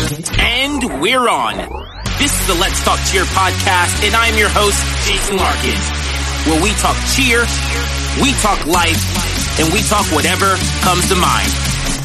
[0.00, 1.56] And we're on.
[2.16, 5.84] This is the Let's Talk Cheer podcast, and I'm your host, Jason Larkins,
[6.48, 7.44] where we talk cheer,
[8.24, 8.96] we talk life,
[9.60, 11.52] and we talk whatever comes to mind.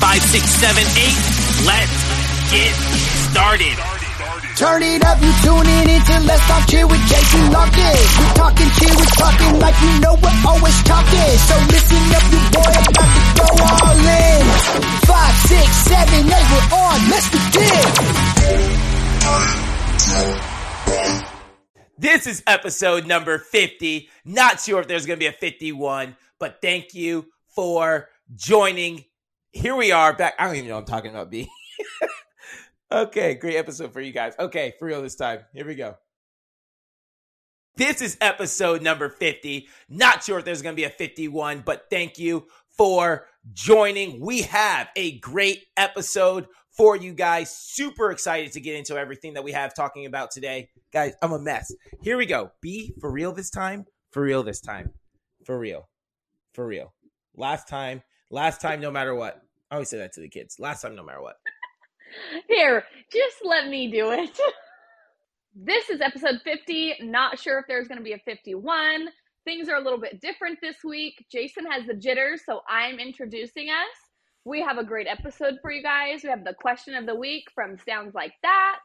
[0.04, 1.20] Five, six, seven, eight,
[1.64, 2.76] let's get
[3.32, 3.95] started.
[4.56, 8.08] Turn it up, you tuning into Let's Talk Cheer with Jason Larkins.
[8.18, 11.36] We're talking cheer, we talking like you know we're always talking.
[11.44, 14.48] So listen up, you boy, about to go all in.
[15.04, 16.96] Five, six, seven, eight, we're on.
[17.12, 17.84] Let's begin.
[21.98, 24.08] This is episode number 50.
[24.24, 29.04] Not sure if there's going to be a 51, but thank you for joining.
[29.52, 30.36] Here we are back.
[30.40, 31.50] I don't even know I'm talking about, B.
[32.92, 34.34] okay, great episode for you guys.
[34.40, 35.42] Okay, for real this time.
[35.54, 35.96] Here we go.
[37.78, 39.68] This is episode number 50.
[39.90, 44.22] Not sure if there's going to be a 51, but thank you for joining.
[44.22, 47.56] We have a great episode for you guys.
[47.56, 50.70] Super excited to get into everything that we have talking about today.
[50.94, 51.74] Guys, I'm a mess.
[52.02, 52.52] Here we go.
[52.62, 53.86] Be for real this time.
[54.12, 54.92] For real this time.
[55.46, 55.90] For real.
[56.54, 56.94] For real.
[57.36, 58.04] Last time.
[58.32, 59.42] Last time, no matter what.
[59.70, 60.60] I always say that to the kids.
[60.60, 61.36] Last time, no matter what.
[62.48, 64.38] Here, just let me do it.
[65.56, 66.96] this is episode 50.
[67.02, 69.08] Not sure if there's going to be a 51.
[69.46, 71.26] Things are a little bit different this week.
[71.32, 73.96] Jason has the jitters, so I'm introducing us.
[74.44, 76.22] We have a great episode for you guys.
[76.24, 78.80] We have the question of the week from Sounds Like That.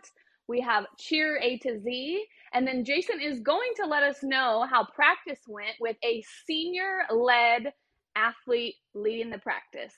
[0.48, 2.24] We have Cheer A to Z.
[2.52, 7.02] And then Jason is going to let us know how practice went with a senior
[7.10, 7.72] led
[8.16, 9.92] athlete leading the practice.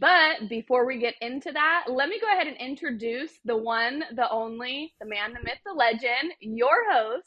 [0.00, 4.30] But before we get into that, let me go ahead and introduce the one, the
[4.30, 7.26] only, the man, the myth, the legend, your host,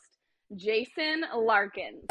[0.56, 2.06] Jason Larkins.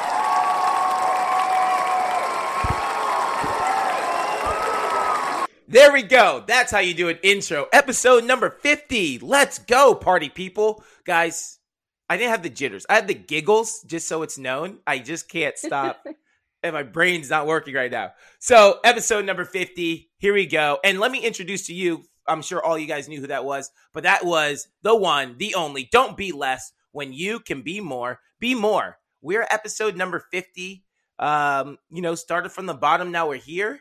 [5.69, 6.43] There we go.
[6.45, 7.69] That's how you do an intro.
[7.73, 9.21] Episode number 50.
[9.21, 10.83] Let's go, party people.
[11.05, 11.61] Guys,
[12.09, 12.85] I didn't have the jitters.
[12.91, 14.79] I had the giggles, just so it's known.
[14.85, 16.05] I just can't stop.
[16.63, 18.13] and my brain's not working right now.
[18.39, 20.11] So, episode number 50.
[20.19, 20.79] Here we go.
[20.85, 22.05] And let me introduce to you.
[22.27, 25.55] I'm sure all you guys knew who that was, but that was the one, the
[25.55, 25.89] only.
[25.91, 28.21] Don't be less when you can be more.
[28.39, 28.99] Be more.
[29.23, 30.85] We're episode number 50.
[31.19, 33.11] Um, you know, started from the bottom.
[33.11, 33.81] Now we're here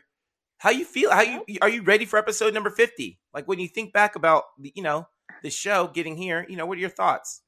[0.60, 1.10] how you feel?
[1.10, 3.18] How you are you ready for episode number fifty?
[3.32, 5.08] Like when you think back about you know
[5.42, 7.40] the show getting here, you know what are your thoughts?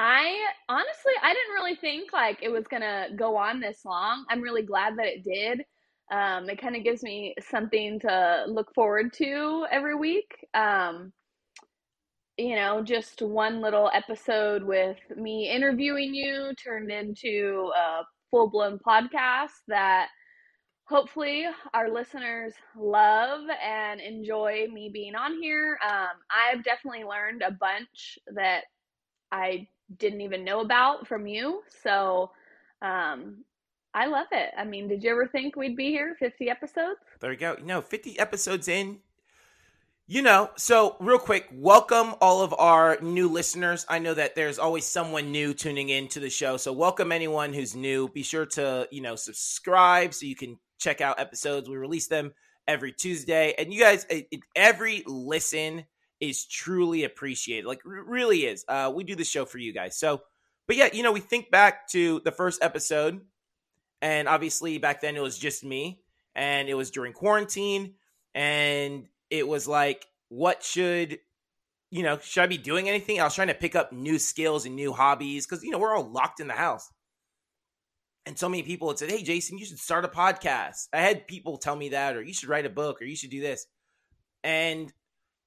[0.00, 0.32] I
[0.68, 4.24] honestly I didn't really think like it was gonna go on this long.
[4.30, 5.64] I'm really glad that it did.
[6.12, 10.46] Um, it kind of gives me something to look forward to every week.
[10.54, 11.12] Um,
[12.36, 18.78] you know, just one little episode with me interviewing you turned into a full blown
[18.78, 20.10] podcast that
[20.84, 21.44] hopefully
[21.74, 25.76] our listeners love and enjoy me being on here.
[25.84, 28.62] Um, I've definitely learned a bunch that
[29.32, 29.66] I
[29.96, 31.62] didn't even know about from you.
[31.82, 32.30] So
[32.82, 33.44] um,
[33.94, 34.50] I love it.
[34.56, 37.00] I mean, did you ever think we'd be here 50 episodes?
[37.20, 37.56] There you go.
[37.62, 38.98] No, 50 episodes in.
[40.10, 43.84] You know, so real quick, welcome all of our new listeners.
[43.90, 46.56] I know that there's always someone new tuning in to the show.
[46.56, 48.08] So welcome anyone who's new.
[48.08, 51.68] Be sure to, you know, subscribe so you can check out episodes.
[51.68, 52.32] We release them
[52.66, 54.06] every Tuesday, and you guys,
[54.56, 55.84] every listen
[56.20, 57.66] is truly appreciated.
[57.66, 58.64] Like, r- really is.
[58.68, 59.98] Uh, we do the show for you guys.
[59.98, 60.22] So,
[60.66, 63.20] but yeah, you know, we think back to the first episode,
[64.02, 66.00] and obviously back then it was just me,
[66.34, 67.94] and it was during quarantine,
[68.34, 71.18] and it was like, what should
[71.90, 73.18] you know, should I be doing anything?
[73.18, 75.96] I was trying to pick up new skills and new hobbies because, you know, we're
[75.96, 76.92] all locked in the house
[78.28, 81.26] and so many people had said, "Hey, Jason, you should start a podcast." I had
[81.26, 83.66] people tell me that, or you should write a book, or you should do this,
[84.44, 84.92] and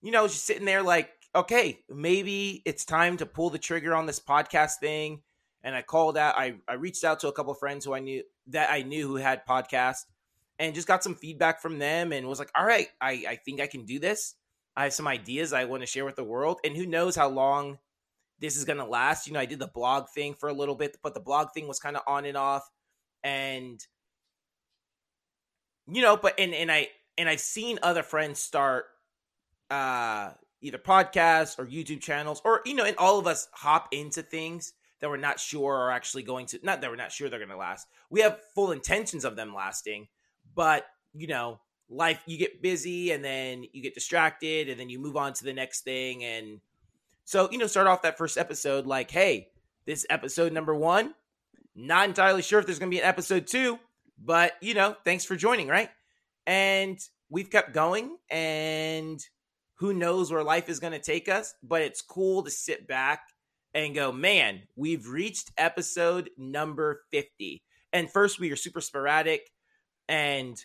[0.01, 4.05] you know, just sitting there like, okay, maybe it's time to pull the trigger on
[4.05, 5.21] this podcast thing.
[5.63, 8.23] And I called out, I, I reached out to a couple friends who I knew
[8.47, 10.05] that I knew who had podcasts,
[10.57, 13.61] and just got some feedback from them, and was like, all right, I I think
[13.61, 14.35] I can do this.
[14.75, 17.29] I have some ideas I want to share with the world, and who knows how
[17.29, 17.77] long
[18.39, 19.27] this is going to last.
[19.27, 21.67] You know, I did the blog thing for a little bit, but the blog thing
[21.67, 22.67] was kind of on and off.
[23.23, 23.79] And,
[25.87, 26.87] you know, but, and, and I,
[27.19, 28.85] and I've seen other friends start,
[29.71, 34.21] uh, either podcasts or YouTube channels, or, you know, and all of us hop into
[34.21, 37.39] things that we're not sure are actually going to, not that we're not sure they're
[37.39, 37.87] going to last.
[38.11, 40.09] We have full intentions of them lasting,
[40.53, 41.59] but, you know,
[41.89, 45.43] life, you get busy and then you get distracted and then you move on to
[45.43, 46.23] the next thing.
[46.23, 46.59] And,
[47.25, 49.47] so, you know, start off that first episode like, hey,
[49.85, 51.13] this episode number one.
[51.73, 53.79] Not entirely sure if there's going to be an episode two,
[54.23, 55.89] but, you know, thanks for joining, right?
[56.45, 58.17] And we've kept going.
[58.29, 59.25] And
[59.81, 63.21] who knows where life is going to take us, but it's cool to sit back
[63.73, 67.63] and go, man, we've reached episode number 50.
[67.91, 69.49] And first, we are super sporadic.
[70.07, 70.55] And,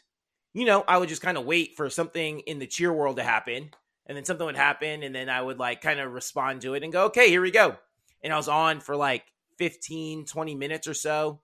[0.52, 3.22] you know, I would just kind of wait for something in the cheer world to
[3.22, 3.70] happen.
[4.04, 5.02] And then something would happen.
[5.02, 7.50] And then I would like kind of respond to it and go, okay, here we
[7.50, 7.74] go.
[8.22, 9.24] And I was on for like
[9.56, 11.40] 15, 20 minutes or so.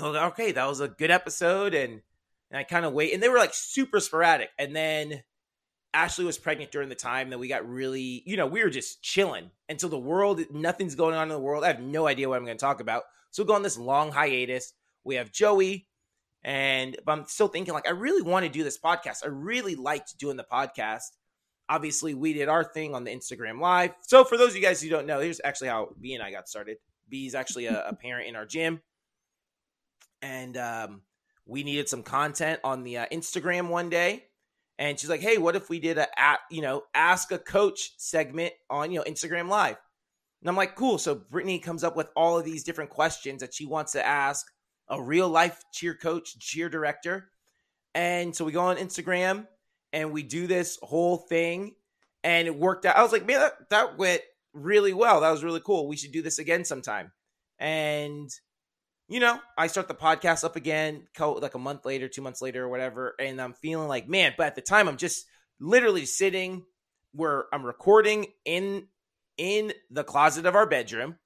[0.00, 1.74] okay, that was a good episode.
[1.74, 2.02] And,
[2.52, 3.12] and I kind of wait.
[3.12, 4.50] And they were like super sporadic.
[4.56, 5.24] And then
[5.94, 9.00] Ashley was pregnant during the time that we got really, you know, we were just
[9.00, 11.64] chilling until the world, nothing's going on in the world.
[11.64, 13.04] I have no idea what I'm going to talk about.
[13.30, 14.74] So we go on this long hiatus.
[15.04, 15.86] We have Joey,
[16.42, 19.24] and but I'm still thinking like I really want to do this podcast.
[19.24, 21.10] I really liked doing the podcast.
[21.68, 23.92] Obviously, we did our thing on the Instagram live.
[24.02, 26.30] So for those of you guys who don't know, here's actually how B and I
[26.30, 26.78] got started.
[27.08, 28.80] B is actually a, a parent in our gym,
[30.22, 31.02] and um,
[31.46, 34.24] we needed some content on the uh, Instagram one day.
[34.78, 36.08] And she's like, "Hey, what if we did a,
[36.50, 39.76] you know ask a coach segment on you know Instagram Live?"
[40.44, 40.98] And I'm like, cool.
[40.98, 44.46] So Brittany comes up with all of these different questions that she wants to ask
[44.88, 47.30] a real life cheer coach, cheer director.
[47.94, 49.46] And so we go on Instagram
[49.94, 51.76] and we do this whole thing
[52.22, 52.94] and it worked out.
[52.96, 54.20] I was like, man, that, that went
[54.52, 55.22] really well.
[55.22, 55.88] That was really cool.
[55.88, 57.12] We should do this again sometime.
[57.58, 58.28] And,
[59.08, 62.64] you know, I start the podcast up again, like a month later, two months later,
[62.64, 63.14] or whatever.
[63.20, 65.26] And I'm feeling like, man, but at the time, I'm just
[65.60, 66.64] literally sitting
[67.12, 68.88] where I'm recording in
[69.36, 71.16] in the closet of our bedroom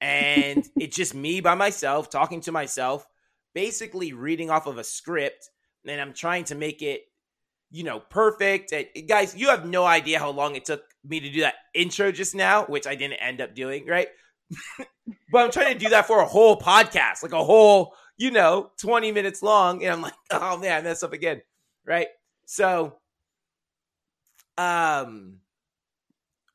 [0.00, 3.06] and it's just me by myself talking to myself
[3.54, 5.50] basically reading off of a script
[5.86, 7.02] and i'm trying to make it
[7.70, 11.30] you know perfect and, guys you have no idea how long it took me to
[11.30, 14.08] do that intro just now which i didn't end up doing right
[15.32, 18.70] but i'm trying to do that for a whole podcast like a whole you know
[18.80, 21.40] 20 minutes long and i'm like oh man that's up again
[21.86, 22.08] right
[22.46, 22.96] so
[24.58, 25.40] um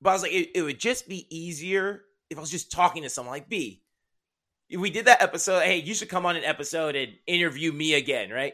[0.06, 3.02] but I was like, it, it would just be easier if I was just talking
[3.04, 3.82] to someone like B.
[4.70, 7.96] If we did that episode, hey, you should come on an episode and interview me
[7.96, 8.54] again, right?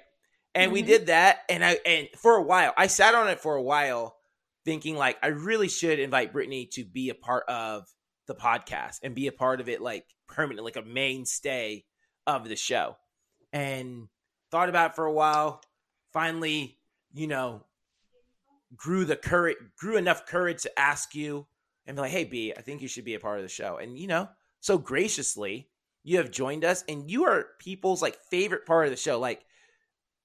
[0.55, 0.73] And mm-hmm.
[0.73, 3.61] we did that, and I and for a while, I sat on it for a
[3.61, 4.15] while,
[4.63, 7.85] thinking like I really should invite Brittany to be a part of
[8.31, 11.83] the podcast and be a part of it like permanent, like a mainstay
[12.25, 12.95] of the show.
[13.51, 14.07] And
[14.49, 15.61] thought about it for a while.
[16.13, 16.77] Finally,
[17.13, 17.65] you know,
[18.75, 21.47] grew the courage, grew enough courage to ask you
[21.85, 23.77] and be like, "Hey, B, I think you should be a part of the show."
[23.77, 24.29] And you know,
[24.61, 25.69] so graciously,
[26.03, 29.19] you have joined us, and you are people's like favorite part of the show.
[29.19, 29.45] Like,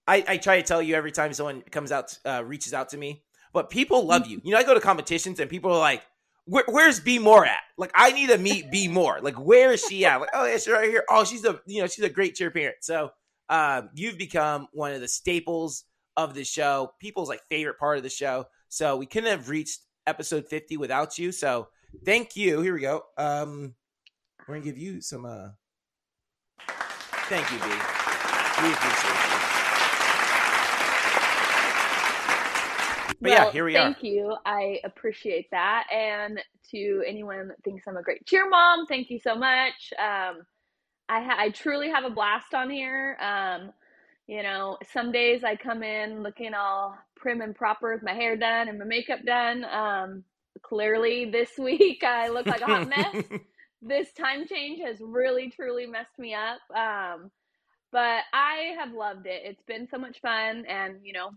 [0.07, 2.97] I, I try to tell you every time someone comes out, uh, reaches out to
[2.97, 4.41] me, but people love you.
[4.45, 6.03] You know, I go to competitions and people are like,
[6.47, 9.21] Where, "Where's B More at?" Like, I need to meet B More.
[9.21, 10.21] Like, where is she at?
[10.21, 11.05] Like, oh, yeah, she's right here.
[11.11, 12.77] Oh, she's a you know, she's a great cheer parent.
[12.81, 13.11] So,
[13.49, 15.85] um, you've become one of the staples
[16.17, 18.47] of the show, people's like favorite part of the show.
[18.69, 21.33] So we couldn't have reached episode 50 without you.
[21.33, 21.69] So
[22.05, 22.61] thank you.
[22.61, 23.03] Here we go.
[23.19, 23.75] Um,
[24.47, 25.25] we're gonna give you some.
[25.25, 25.49] uh
[27.29, 27.65] Thank you, B.
[27.65, 29.56] We appreciate you.
[33.21, 33.93] But well, yeah, here we thank are.
[33.95, 34.37] Thank you.
[34.45, 35.85] I appreciate that.
[35.93, 36.41] And
[36.71, 39.93] to anyone that thinks I'm a great cheer mom, thank you so much.
[39.99, 40.43] Um,
[41.09, 43.17] I, ha- I truly have a blast on here.
[43.21, 43.73] Um,
[44.27, 48.37] you know, some days I come in looking all prim and proper with my hair
[48.37, 49.65] done and my makeup done.
[49.65, 50.25] Um,
[50.63, 53.17] clearly, this week I look like a hot mess.
[53.83, 56.59] this time change has really, truly messed me up.
[56.77, 57.31] Um,
[57.93, 59.43] but I have loved it.
[59.45, 61.31] It's been so much fun, and you know,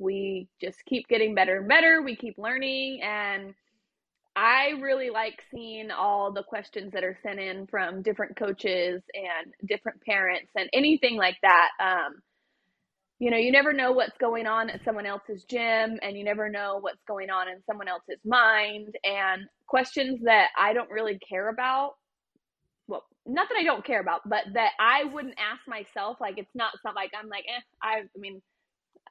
[0.00, 2.02] we just keep getting better and better.
[2.02, 3.54] We keep learning, and
[4.36, 9.52] I really like seeing all the questions that are sent in from different coaches and
[9.68, 11.68] different parents and anything like that.
[11.80, 12.22] Um,
[13.18, 16.48] you know, you never know what's going on at someone else's gym and you never
[16.48, 21.50] know what's going on in someone else's mind and questions that I don't really care
[21.50, 21.92] about.
[22.88, 26.16] Well, not that I don't care about, but that I wouldn't ask myself.
[26.18, 28.40] Like, it's not something like I'm like, eh, I, I mean,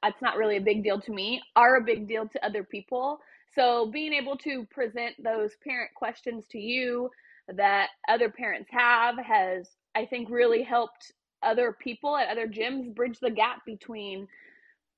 [0.04, 3.20] it's not really a big deal to me, are a big deal to other people.
[3.54, 7.10] So being able to present those parent questions to you
[7.48, 13.20] that other parents have has, I think, really helped other people at other gyms bridge
[13.20, 14.28] the gap between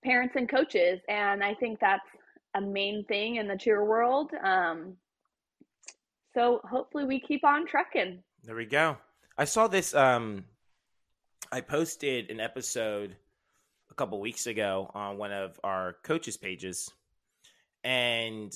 [0.03, 0.99] parents and coaches.
[1.07, 2.07] And I think that's
[2.55, 4.31] a main thing in the cheer world.
[4.43, 4.97] Um,
[6.33, 8.21] so hopefully we keep on trucking.
[8.43, 8.97] There we go.
[9.37, 9.93] I saw this.
[9.93, 10.45] Um,
[11.51, 13.15] I posted an episode
[13.91, 16.89] a couple weeks ago on one of our coaches' pages,
[17.83, 18.53] and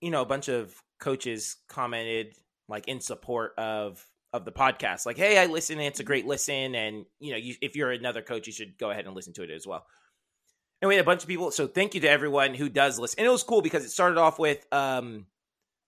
[0.00, 2.34] you know, a bunch of coaches commented
[2.68, 6.76] like in support of of the podcast like hey i listen it's a great listen
[6.76, 9.42] and you know you, if you're another coach you should go ahead and listen to
[9.42, 9.84] it as well
[10.80, 11.50] and we had a bunch of people.
[11.50, 13.18] So thank you to everyone who does listen.
[13.18, 15.26] And it was cool because it started off with um,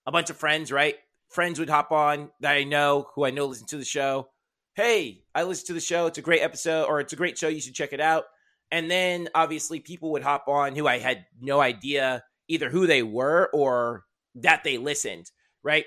[0.05, 0.95] a bunch of friends, right?
[1.29, 4.29] Friends would hop on that I know, who I know listen to the show.
[4.75, 6.05] Hey, I listen to the show.
[6.07, 7.47] It's a great episode, or it's a great show.
[7.47, 8.25] You should check it out.
[8.73, 13.03] And then obviously people would hop on who I had no idea either who they
[13.03, 14.03] were or
[14.33, 15.29] that they listened,
[15.61, 15.85] right?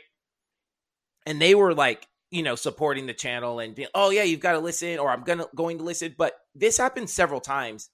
[1.26, 4.52] And they were like, you know, supporting the channel and being, oh yeah, you've got
[4.52, 6.14] to listen, or I'm gonna going to listen.
[6.16, 7.90] But this happened several times.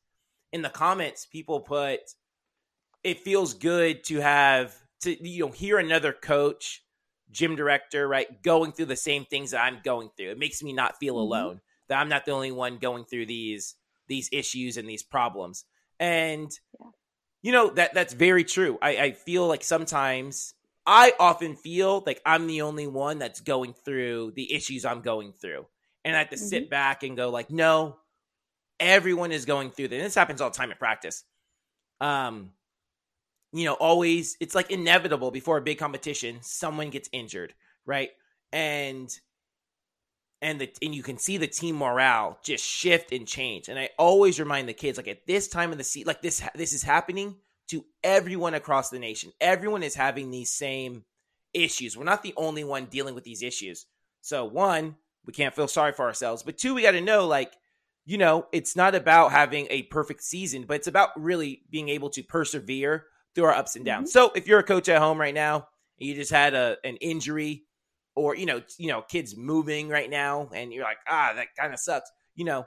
[0.53, 2.01] In the comments, people put,
[3.03, 6.85] it feels good to have to you know hear another coach,
[7.31, 10.33] gym director, right, going through the same things that I'm going through.
[10.33, 11.33] It makes me not feel mm-hmm.
[11.33, 11.61] alone.
[11.89, 13.75] That I'm not the only one going through these
[14.13, 15.65] these issues and these problems.
[15.99, 16.87] And yeah.
[17.43, 18.79] you know that that's very true.
[18.83, 20.55] I, I feel like sometimes
[20.87, 25.33] I often feel like I'm the only one that's going through the issues I'm going
[25.33, 25.67] through.
[26.05, 26.45] And I have to mm-hmm.
[26.45, 27.97] sit back and go like, no,
[28.81, 29.97] everyone is going through this.
[29.97, 31.25] And this happens all the time in practice.
[32.01, 32.51] Um,
[33.53, 37.55] you know, always it's like inevitable before a big competition, someone gets injured,
[37.87, 38.11] right?
[38.53, 39.09] And
[40.43, 43.69] and the and you can see the team morale just shift and change.
[43.69, 46.43] And I always remind the kids like at this time of the season, like this
[46.55, 47.37] this is happening
[47.69, 49.33] to everyone across the nation.
[49.41, 51.05] Everyone is having these same
[51.55, 51.97] issues.
[51.97, 53.87] We're not the only one dealing with these issues.
[54.21, 57.53] So one, we can't feel sorry for ourselves, but two, we got to know like
[58.05, 62.11] you know, it's not about having a perfect season, but it's about really being able
[62.11, 64.11] to persevere through our ups and downs.
[64.11, 64.19] Mm-hmm.
[64.19, 65.69] So if you're a coach at home right now,
[65.99, 67.63] you just had a an injury
[68.15, 71.73] or you know, you know, kids moving right now and you're like, "Ah, that kind
[71.73, 72.67] of sucks." You know,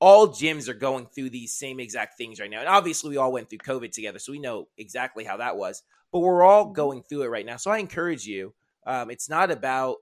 [0.00, 2.60] all gyms are going through these same exact things right now.
[2.60, 5.82] And obviously we all went through COVID together, so we know exactly how that was.
[6.12, 7.56] But we're all going through it right now.
[7.56, 8.54] So I encourage you.
[8.86, 9.96] Um, it's not about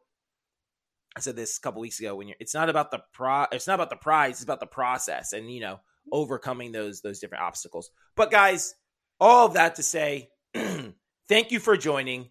[1.17, 3.67] I said this a couple weeks ago when you're it's not about the pro it's
[3.67, 5.81] not about the prize, it's about the process and you know,
[6.13, 7.91] overcoming those those different obstacles.
[8.15, 8.75] But guys,
[9.19, 10.29] all of that to say,
[11.29, 12.31] thank you for joining.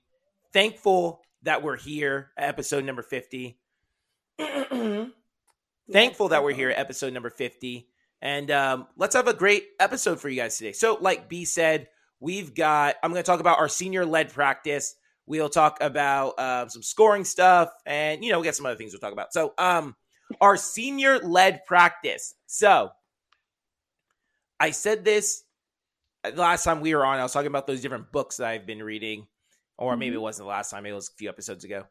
[0.54, 3.58] Thankful that we're here episode number 50.
[5.92, 7.88] Thankful that we're here at episode number 50.
[8.22, 10.72] And um, let's have a great episode for you guys today.
[10.72, 11.88] So, like B said,
[12.20, 14.96] we've got, I'm going to talk about our senior led practice.
[15.28, 18.94] We'll talk about uh, some scoring stuff and, you know, we got some other things
[18.94, 19.32] we'll talk about.
[19.32, 19.96] So, um,
[20.42, 22.34] our senior led practice.
[22.48, 22.90] So,
[24.60, 25.44] I said this
[26.24, 28.66] the last time we were on, I was talking about those different books that I've
[28.66, 29.28] been reading,
[29.78, 30.00] or mm-hmm.
[30.00, 31.86] maybe it wasn't the last time; it was a few episodes ago.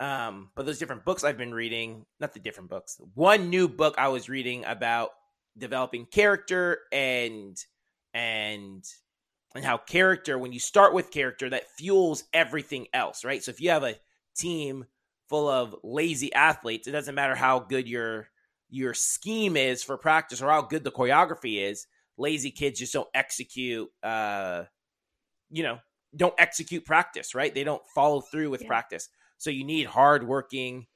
[0.00, 3.00] Um, but those different books I've been reading, not the different books.
[3.14, 5.10] One new book I was reading about
[5.56, 7.56] developing character and
[8.12, 8.84] and
[9.54, 13.42] and how character, when you start with character, that fuels everything else, right?
[13.42, 13.94] So if you have a
[14.36, 14.86] team
[15.28, 18.28] full of lazy athletes, it doesn't matter how good your
[18.68, 23.08] your scheme is for practice or how good the choreography is lazy kids just don't
[23.14, 24.64] execute uh
[25.50, 25.78] you know
[26.16, 27.54] don't execute practice right?
[27.54, 28.68] They don't follow through with yeah.
[28.68, 29.08] practice.
[29.38, 30.86] So you need hardworking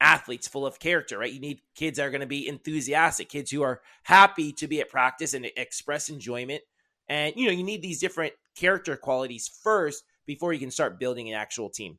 [0.00, 1.32] athletes full of character right?
[1.32, 4.80] You need kids that are going to be enthusiastic kids who are happy to be
[4.80, 6.62] at practice and express enjoyment.
[7.08, 11.28] And you know you need these different character qualities first before you can start building
[11.28, 11.98] an actual team.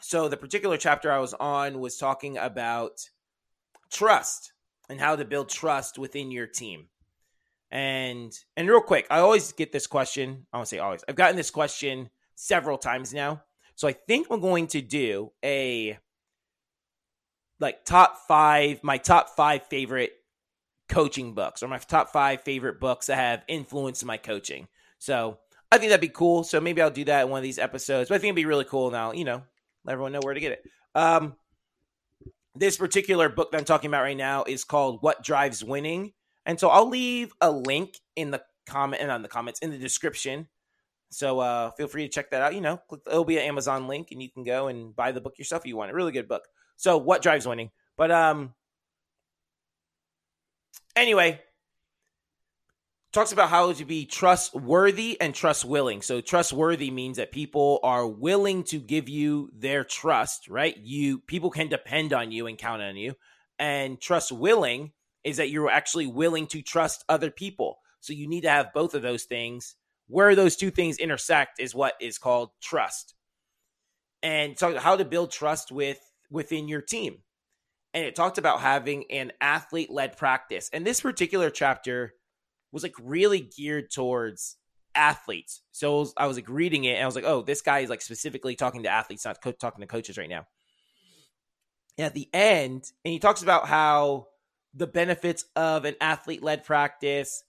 [0.00, 3.08] So the particular chapter i was on was talking about
[3.90, 4.52] trust
[4.88, 6.88] and how to build trust within your team
[7.70, 10.46] and and real quick, I always get this question.
[10.52, 11.04] I to say always.
[11.08, 13.42] I've gotten this question several times now.
[13.74, 15.98] So I think I'm going to do a
[17.60, 20.12] like top five, my top five favorite
[20.88, 24.68] coaching books or my top five favorite books that have influenced my coaching.
[24.98, 25.38] So
[25.70, 26.44] I think that'd be cool.
[26.44, 28.08] So maybe I'll do that in one of these episodes.
[28.08, 29.42] But I think it'd be really cool now, you know,
[29.84, 30.62] let everyone know where to get it.
[30.94, 31.34] Um,
[32.54, 36.12] this particular book that I'm talking about right now is called What Drives Winning
[36.46, 39.78] and so I'll leave a link in the comment and on the comments in the
[39.78, 40.48] description.
[41.10, 42.54] So uh, feel free to check that out.
[42.54, 45.20] You know, click, it'll be an Amazon link, and you can go and buy the
[45.20, 45.90] book yourself if you want.
[45.90, 46.44] A really good book.
[46.76, 47.70] So what drives winning?
[47.96, 48.54] But um,
[50.94, 51.40] anyway,
[53.12, 56.02] talks about how to be trustworthy and trust willing.
[56.02, 60.76] So trustworthy means that people are willing to give you their trust, right?
[60.76, 63.14] You people can depend on you and count on you.
[63.58, 64.92] And trust willing
[65.26, 67.78] is that you're actually willing to trust other people.
[67.98, 69.74] So you need to have both of those things.
[70.06, 73.14] Where those two things intersect is what is called trust.
[74.22, 75.98] And so how to build trust with
[76.30, 77.18] within your team.
[77.92, 80.70] And it talked about having an athlete led practice.
[80.72, 82.14] And this particular chapter
[82.70, 84.56] was like really geared towards
[84.94, 85.62] athletes.
[85.72, 88.00] So I was like reading it and I was like, oh, this guy is like
[88.00, 90.46] specifically talking to athletes, not co- talking to coaches right now.
[91.98, 94.28] And at the end, and he talks about how
[94.76, 97.42] the benefits of an athlete led practice.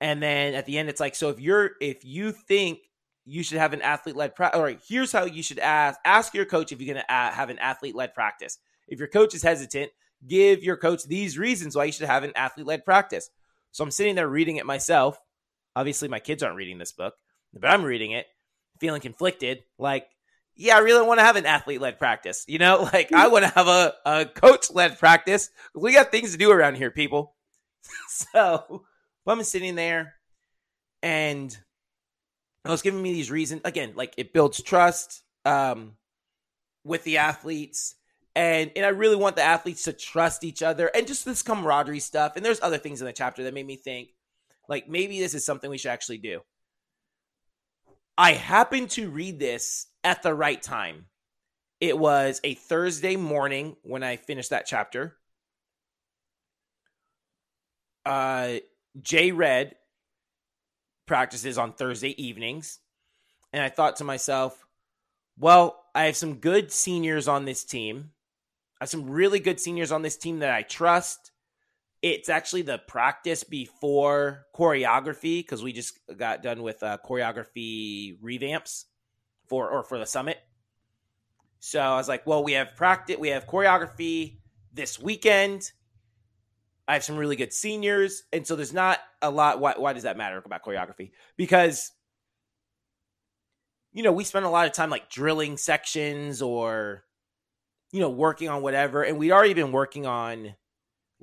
[0.00, 2.78] And then at the end, it's like, so if you're, if you think
[3.24, 6.44] you should have an athlete led practice, right, here's how you should ask, ask your
[6.44, 8.58] coach if you're going to uh, have an athlete led practice.
[8.86, 9.90] If your coach is hesitant,
[10.26, 13.30] give your coach these reasons why you should have an athlete led practice.
[13.72, 15.18] So I'm sitting there reading it myself.
[15.74, 17.14] Obviously, my kids aren't reading this book,
[17.52, 18.26] but I'm reading it,
[18.78, 19.64] feeling conflicted.
[19.78, 20.06] Like,
[20.56, 22.44] yeah, I really want to have an athlete led practice.
[22.46, 25.50] You know, like I want to have a, a coach led practice.
[25.74, 27.34] We got things to do around here, people.
[28.08, 28.84] so
[29.26, 30.14] I'm sitting there
[31.02, 31.56] and
[32.64, 33.62] I was giving me these reasons.
[33.64, 35.92] Again, like it builds trust um,
[36.84, 37.96] with the athletes.
[38.36, 42.00] And, and I really want the athletes to trust each other and just this camaraderie
[42.00, 42.34] stuff.
[42.34, 44.08] And there's other things in the chapter that made me think,
[44.68, 46.40] like, maybe this is something we should actually do.
[48.16, 51.06] I happened to read this at the right time.
[51.80, 55.16] It was a Thursday morning when I finished that chapter.
[58.06, 58.54] Uh,
[59.00, 59.74] Jay Red
[61.06, 62.78] practices on Thursday evenings.
[63.52, 64.64] And I thought to myself,
[65.38, 68.10] well, I have some good seniors on this team.
[68.80, 71.32] I have some really good seniors on this team that I trust.
[72.04, 78.84] It's actually the practice before choreography because we just got done with uh, choreography revamps
[79.48, 80.36] for or for the summit.
[81.60, 84.36] So I was like, well, we have practice, we have choreography
[84.70, 85.72] this weekend.
[86.86, 89.58] I have some really good seniors, and so there's not a lot.
[89.58, 91.12] Why, why does that matter about choreography?
[91.38, 91.90] Because
[93.94, 97.02] you know we spend a lot of time like drilling sections or
[97.92, 100.54] you know working on whatever, and we'd already been working on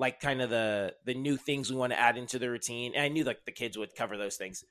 [0.02, 2.94] like kind of the the new things we want to add into the routine.
[2.96, 4.66] And I knew like the kids would cover those things,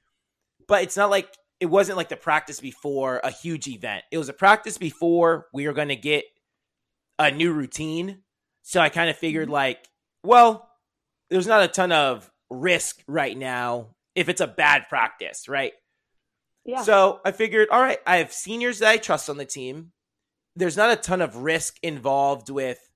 [0.67, 4.03] but it's not like it wasn't like the practice before a huge event.
[4.11, 6.25] It was a practice before we were going to get
[7.19, 8.23] a new routine.
[8.63, 9.55] So I kind of figured mm-hmm.
[9.55, 9.89] like,
[10.25, 10.69] well,
[11.31, 15.73] there's not a ton of risk right now if it's a bad practice, right?
[16.65, 16.83] Yeah.
[16.83, 19.93] So I figured, all right, I have seniors that I trust on the team.
[20.57, 22.90] There's not a ton of risk involved with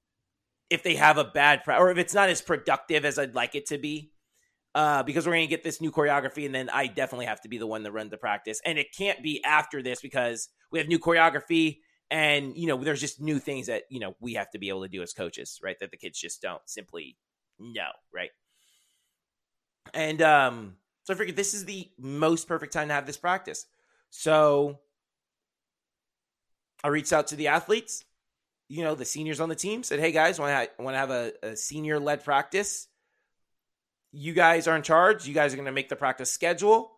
[0.74, 3.54] if they have a bad pra- or if it's not as productive as I'd like
[3.54, 4.10] it to be.
[4.74, 7.48] Uh, because we're going to get this new choreography, and then I definitely have to
[7.48, 8.60] be the one that runs the practice.
[8.66, 11.78] And it can't be after this because we have new choreography,
[12.10, 14.82] and you know, there's just new things that you know we have to be able
[14.82, 15.76] to do as coaches, right?
[15.78, 17.16] That the kids just don't simply
[17.60, 18.30] know, right?
[19.92, 23.66] And um, so I figured this is the most perfect time to have this practice.
[24.10, 24.80] So
[26.82, 28.04] I reached out to the athletes
[28.74, 31.10] you know, the seniors on the team said, "Hey guys, want to want to have
[31.10, 32.88] a, a senior led practice?
[34.10, 35.28] You guys are in charge.
[35.28, 36.90] You guys are going to make the practice schedule.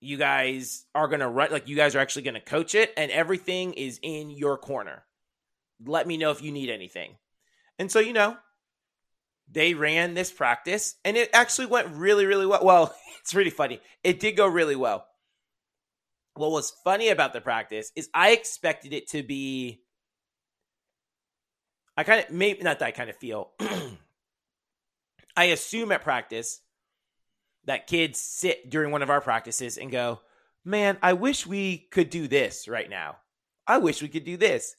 [0.00, 2.94] You guys are going to run like you guys are actually going to coach it,
[2.96, 5.02] and everything is in your corner.
[5.84, 7.16] Let me know if you need anything."
[7.76, 8.36] And so, you know,
[9.50, 12.64] they ran this practice, and it actually went really, really well.
[12.64, 13.80] Well, it's really funny.
[14.04, 15.06] It did go really well.
[16.34, 19.80] What was funny about the practice is I expected it to be
[22.00, 23.50] I kind of maybe not that I kind of feel.
[25.36, 26.62] I assume at practice
[27.66, 30.20] that kids sit during one of our practices and go,
[30.64, 33.18] "Man, I wish we could do this right now.
[33.66, 34.76] I wish we could do this."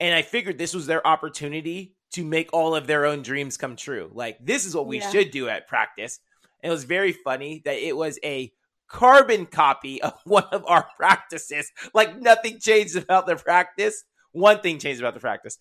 [0.00, 3.76] And I figured this was their opportunity to make all of their own dreams come
[3.76, 4.10] true.
[4.14, 5.10] Like this is what we yeah.
[5.10, 6.18] should do at practice.
[6.62, 8.54] And it was very funny that it was a
[8.88, 11.70] carbon copy of one of our practices.
[11.92, 14.02] Like nothing changed about the practice.
[14.32, 15.58] One thing changed about the practice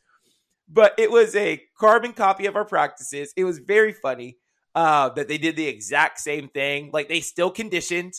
[0.67, 3.33] but it was a carbon copy of our practices.
[3.35, 4.37] It was very funny
[4.75, 6.89] uh, that they did the exact same thing.
[6.91, 8.13] Like they still conditioned,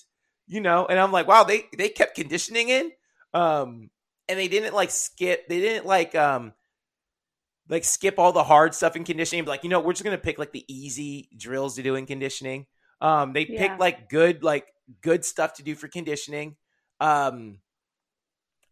[0.46, 2.92] you know, and I'm like, wow, they they kept conditioning in,
[3.32, 3.90] um,
[4.28, 5.48] and they didn't like skip.
[5.48, 6.52] They didn't like um
[7.68, 9.44] like skip all the hard stuff in conditioning.
[9.44, 12.06] But like, you know, we're just gonna pick like the easy drills to do in
[12.06, 12.66] conditioning.
[13.00, 13.60] Um, they yeah.
[13.60, 14.66] picked like good like
[15.02, 16.56] good stuff to do for conditioning.
[17.00, 17.58] Um,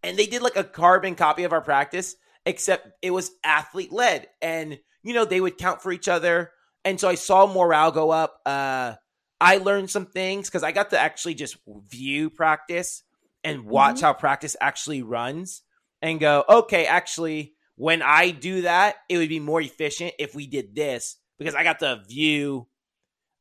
[0.03, 4.29] and they did like a carbon copy of our practice except it was athlete led.
[4.41, 6.51] And, you know, they would count for each other.
[6.85, 8.41] And so I saw morale go up.
[8.45, 8.95] Uh,
[9.41, 11.57] I learned some things because I got to actually just
[11.89, 13.03] view practice
[13.45, 14.07] and watch mm-hmm.
[14.07, 15.63] how practice actually runs
[16.01, 20.47] and go, okay, actually, when I do that, it would be more efficient if we
[20.47, 22.69] did this because I got to view.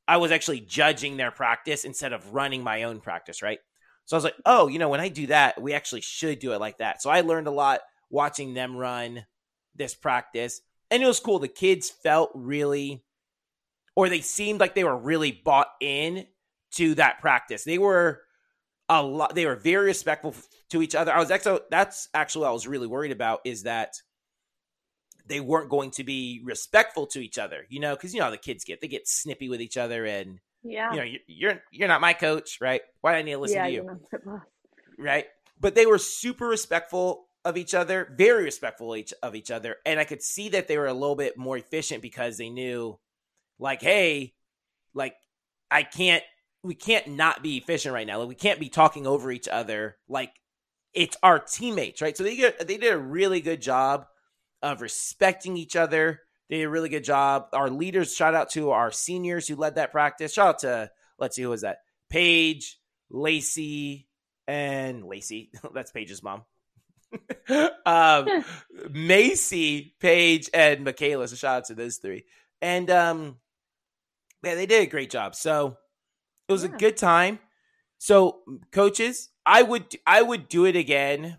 [0.08, 3.60] I was actually judging their practice instead of running my own practice, right?
[4.06, 6.54] So I was like, oh, you know, when I do that, we actually should do
[6.54, 7.02] it like that.
[7.02, 9.26] So I learned a lot watching them run
[9.76, 10.62] this practice.
[10.90, 11.40] And it was cool.
[11.40, 13.04] The kids felt really,
[13.96, 16.28] or they seemed like they were really bought in
[16.74, 17.64] to that practice.
[17.64, 18.22] They were
[18.90, 20.36] a lot, they were very respectful
[20.70, 21.14] to each other.
[21.14, 23.96] I was actually, that's actually what I was really worried about is that
[25.28, 28.32] they weren't going to be respectful to each other, you know, because you know how
[28.32, 30.92] the kids get they get snippy with each other, and Yeah.
[30.92, 32.82] you know you're you're, not my coach, right?
[33.00, 34.42] Why do I need to listen yeah, to you, you're not the boss.
[34.98, 35.26] right?
[35.60, 40.04] But they were super respectful of each other, very respectful of each, other, and I
[40.04, 43.00] could see that they were a little bit more efficient because they knew,
[43.60, 44.34] like, hey,
[44.94, 45.16] like
[45.70, 46.24] I can't,
[46.64, 48.20] we can't not be efficient right now.
[48.20, 49.98] Like we can't be talking over each other.
[50.08, 50.34] Like
[50.94, 52.16] it's our teammates, right?
[52.16, 54.06] So they get, they did a really good job
[54.62, 56.22] of respecting each other.
[56.50, 57.48] They did a really good job.
[57.54, 60.34] Our leaders, shout out to our seniors who led that practice.
[60.34, 61.78] Shout out to let's see who was that?
[62.10, 62.78] Paige,
[63.10, 64.08] Lacey,
[64.48, 65.52] and Lacey.
[65.74, 66.44] That's Paige's mom.
[67.86, 68.44] um,
[68.90, 71.28] Macy, Paige, and Michaela.
[71.28, 72.26] So shout out to those three.
[72.62, 73.38] And um,
[74.44, 75.36] yeah, they did a great job.
[75.36, 75.78] So
[76.48, 77.40] it was a good time.
[77.98, 78.40] So
[78.72, 81.38] coaches, I would I would do it again.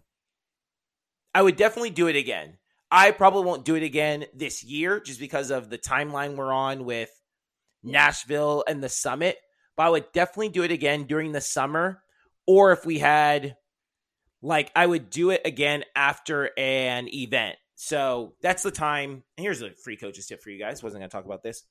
[1.35, 2.59] I would definitely do it again.
[2.91, 6.85] I probably won't do it again this year just because of the timeline we're on
[6.85, 7.11] with
[7.83, 9.39] Nashville and the summit.
[9.77, 12.03] But I would definitely do it again during the summer.
[12.47, 13.57] Or if we had
[14.43, 17.57] like I would do it again after an event.
[17.75, 19.23] So that's the time.
[19.37, 20.83] Here's a free coaches tip for you guys.
[20.83, 21.63] Wasn't gonna talk about this.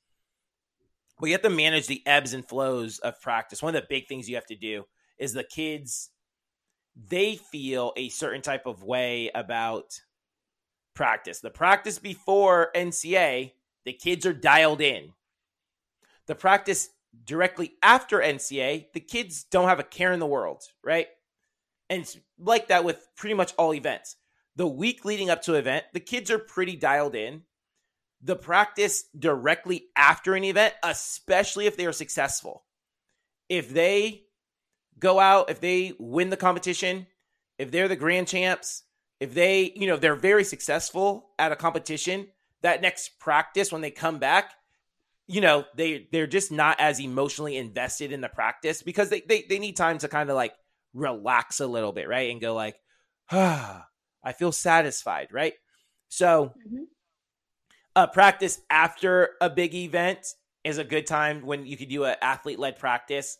[1.20, 3.62] But you have to manage the ebbs and flows of practice.
[3.62, 4.84] One of the big things you have to do
[5.18, 6.10] is the kids
[6.96, 10.00] they feel a certain type of way about
[10.94, 11.40] practice.
[11.40, 13.52] The practice before NCA,
[13.84, 15.12] the kids are dialed in.
[16.26, 16.90] The practice
[17.24, 21.08] directly after NCA, the kids don't have a care in the world, right?
[21.88, 22.06] And
[22.44, 24.16] like that with pretty much all events.
[24.56, 27.42] The week leading up to an event, the kids are pretty dialed in.
[28.22, 32.64] The practice directly after an event, especially if they are successful,
[33.48, 34.24] if they
[34.98, 37.06] go out, if they win the competition,
[37.58, 38.84] if they're the grand champs,
[39.18, 42.28] if they, you know, they're very successful at a competition,
[42.62, 44.52] that next practice when they come back,
[45.26, 49.44] you know, they they're just not as emotionally invested in the practice because they they,
[49.48, 50.54] they need time to kind of like
[50.94, 52.30] relax a little bit, right?
[52.30, 52.76] And go like,
[53.30, 53.86] ah,
[54.24, 55.54] I feel satisfied, right?
[56.08, 56.86] So Mhm.
[57.96, 60.26] a practice after a big event
[60.64, 63.38] is a good time when you could do an athlete led practice.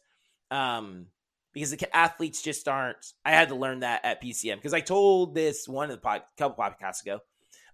[0.51, 1.07] Um,
[1.53, 3.13] because the athletes just aren't.
[3.27, 6.23] I had to learn that at PCM because I told this one of the pod,
[6.39, 7.21] couple podcasts ago.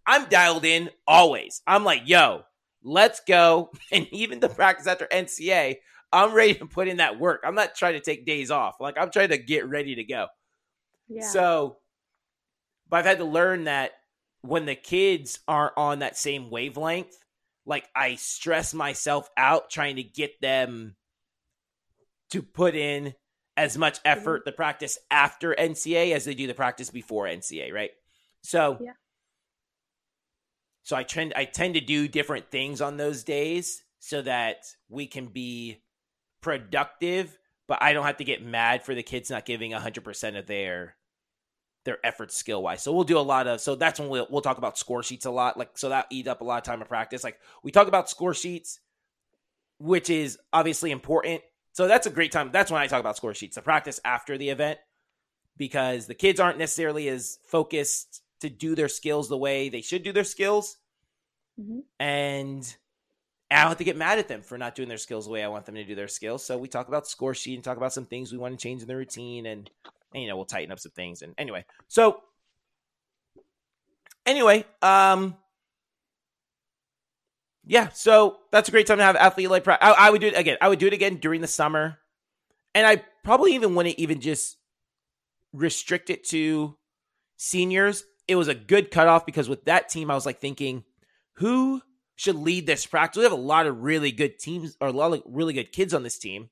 [0.05, 1.63] I'm dialed in always.
[1.67, 2.43] I'm like, yo,
[2.83, 3.71] let's go.
[3.93, 5.77] And even the practice after NCA,
[6.13, 7.43] I'm ready to put in that work.
[7.45, 8.77] I'm not trying to take days off.
[8.81, 10.29] Like I'm trying to get ready to go.
[11.09, 11.29] Yeah.
[11.29, 11.77] So,
[12.89, 13.93] but I've had to learn that
[14.43, 17.15] when the kids aren't on that same wavelength,
[17.67, 20.97] like I stress myself out trying to get them
[22.31, 23.15] to put in
[23.57, 24.49] as much effort mm-hmm.
[24.51, 27.91] the practice after NCA as they do the practice before NCA, right?
[28.43, 28.93] So, Yeah.
[30.85, 35.07] so I tend I tend to do different things on those days so that we
[35.07, 35.83] can be
[36.41, 40.37] productive, but I don't have to get mad for the kids not giving hundred percent
[40.37, 40.97] of their
[41.85, 42.83] their efforts skill wise.
[42.83, 45.27] So we'll do a lot of so that's when we'll we'll talk about score sheets
[45.27, 45.57] a lot.
[45.57, 47.25] Like so that eat up a lot of time of practice.
[47.25, 48.81] Like we talk about score sheets,
[49.79, 51.43] which is obviously important.
[51.73, 52.51] So that's a great time.
[52.53, 54.79] That's when I talk about score sheets, the practice after the event,
[55.57, 60.03] because the kids aren't necessarily as focused to do their skills the way they should
[60.03, 60.77] do their skills.
[61.61, 61.83] Mhm.
[61.99, 62.77] And
[63.51, 65.43] I don't have to get mad at them for not doing their skills the way
[65.43, 66.45] I want them to do their skills.
[66.45, 68.83] So we talk about score sheet and talk about some things we want to change
[68.83, 69.71] in the routine and,
[70.13, 71.23] and you know, we'll tighten up some things.
[71.23, 72.21] And anyway, so
[74.27, 75.37] anyway, um,
[77.69, 79.69] yeah, so that's a great time to have athlete like.
[79.69, 80.57] I, I would do it again.
[80.61, 81.99] I would do it again during the summer,
[82.75, 84.57] and I probably even wouldn't even just
[85.53, 86.77] restrict it to
[87.37, 88.05] seniors.
[88.27, 90.85] It was a good cutoff because with that team, I was like thinking,
[91.35, 91.83] who
[92.19, 93.19] should lead this practice?
[93.19, 95.95] We have a lot of really good teams or a lot of really good kids
[95.95, 96.51] on this team,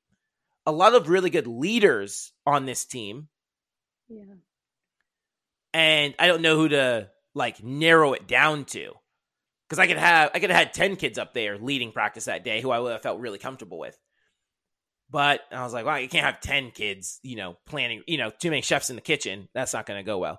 [0.65, 3.29] a lot of really good leaders on this team,
[4.09, 4.37] Yeah.
[5.75, 8.93] and I don't know who to like narrow it down to.
[9.69, 12.45] Because I could have I could have had ten kids up there leading practice that
[12.45, 13.99] day who I would have felt really comfortable with.
[15.11, 18.31] But I was like, wow, you can't have ten kids, you know, planning, you know,
[18.31, 19.49] too many chefs in the kitchen.
[19.53, 20.39] That's not going to go well.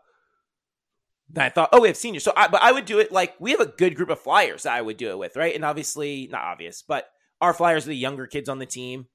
[1.29, 3.35] Then I thought, oh, we have seniors, so I, but I would do it like
[3.39, 5.53] we have a good group of flyers that I would do it with, right?
[5.53, 7.09] And obviously, not obvious, but
[7.41, 9.07] our flyers are the younger kids on the team,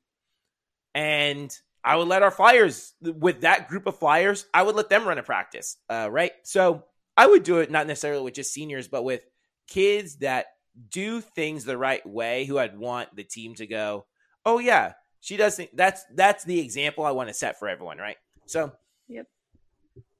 [0.95, 5.07] and I would let our flyers with that group of flyers, I would let them
[5.07, 6.33] run a practice, uh, right?
[6.45, 6.85] So
[7.17, 9.25] I would do it not necessarily with just seniors, but with
[9.67, 10.47] kids that
[10.91, 14.07] do things the right way who I'd want the team to go,
[14.45, 17.99] oh yeah, she does think that's that's the example I want to set for everyone,
[17.99, 18.17] right?
[18.47, 18.73] So
[19.09, 19.27] Yep.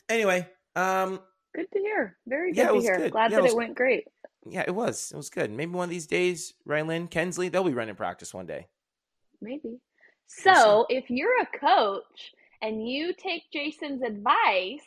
[0.09, 1.21] Anyway, um
[1.55, 2.17] Good to hear.
[2.27, 2.97] Very good Yeah, to hear.
[2.97, 3.13] good.
[3.13, 4.09] Glad Yeah, it that was- it went great.
[4.47, 5.13] Yeah, it was.
[5.13, 5.51] It was good.
[5.51, 8.69] Maybe one of these days, Rylan, Kensley, they'll be running practice one day.
[9.41, 9.81] Maybe.
[10.27, 14.81] So, if you're a coach and you take Jason's advice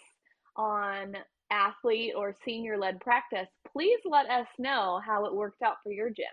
[0.56, 1.16] on
[1.52, 6.10] athlete or senior led practice, please let us know how it worked out for your
[6.10, 6.26] gym.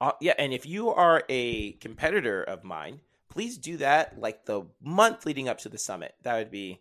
[0.00, 4.62] Uh, yeah, and if you are a competitor of mine, please do that like the
[4.80, 6.14] month leading up to the summit.
[6.22, 6.80] That would be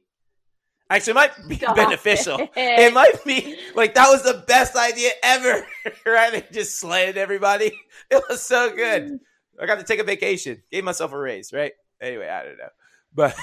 [0.95, 2.39] actually it might be Stop beneficial.
[2.39, 2.51] it.
[2.55, 5.65] It might be like that was the best idea ever.
[6.05, 6.31] right?
[6.31, 7.71] They just slayed everybody.
[8.09, 9.19] It was so good.
[9.59, 10.61] I got to take a vacation.
[10.71, 11.71] Gave myself a raise, right?
[12.01, 12.69] Anyway, I don't know.
[13.13, 13.35] But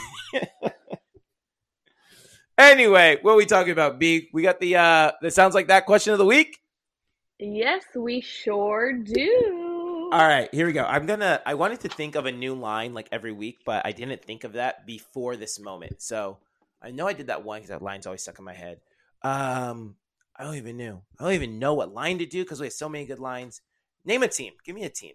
[2.59, 4.29] anyway, what are we talking about, B?
[4.33, 6.59] We got the uh that sounds like that question of the week.
[7.39, 10.11] Yes, we sure do.
[10.13, 10.85] All right, here we go.
[10.85, 11.41] I'm gonna.
[11.47, 14.45] I wanted to think of a new line like every week, but I didn't think
[14.45, 16.03] of that before this moment.
[16.03, 16.39] So
[16.83, 18.81] I know I did that one because that line's always stuck in my head.
[19.23, 19.97] Um,
[20.37, 21.03] I don't even know.
[21.19, 23.61] I don't even know what line to do because we have so many good lines.
[24.05, 24.55] Name a team.
[24.65, 25.13] Give me a team.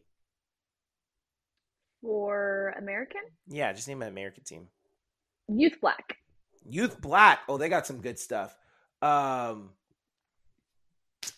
[2.02, 3.22] For American?
[3.48, 4.68] Yeah, just name an American team.
[5.48, 6.18] Youth Black.
[6.68, 7.40] Youth Black.
[7.50, 8.56] Oh, they got some good stuff.
[9.02, 9.72] Um,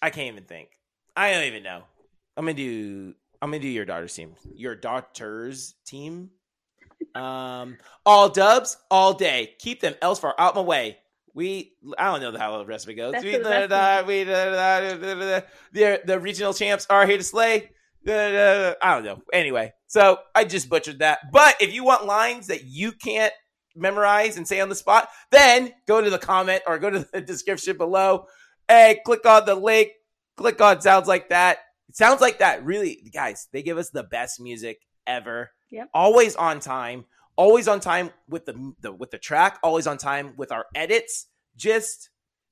[0.02, 0.70] I can't even think.
[1.16, 1.84] I don't even know.
[2.36, 3.14] I'm gonna do.
[3.42, 4.36] I'm gonna do your daughter's team.
[4.54, 6.32] Your daughter's team.
[7.16, 9.56] Um, all dubs, all day.
[9.60, 10.98] Keep them else far out my way.
[11.34, 11.74] We.
[11.98, 13.14] I don't know how the rest of it goes.
[13.14, 15.42] Best We, the da, we, da, da.
[15.72, 17.70] The the regional champs are here to slay.
[18.08, 19.22] I don't know.
[19.34, 21.32] Anyway, so I just butchered that.
[21.32, 23.34] But if you want lines that you can't
[23.76, 27.22] memorize and say on the spot, then go to the comment or go to the
[27.26, 28.26] description below.
[28.68, 29.90] Hey, click on the link.
[30.36, 31.60] Click on sounds like that.
[31.90, 32.66] It sounds like that.
[32.66, 35.52] Really, guys, they give us the best music ever.
[35.72, 35.90] Yep.
[35.94, 37.06] Always on time.
[37.36, 39.60] Always on time with the, the with the track.
[39.64, 41.28] Always on time with our edits.
[41.56, 42.10] Just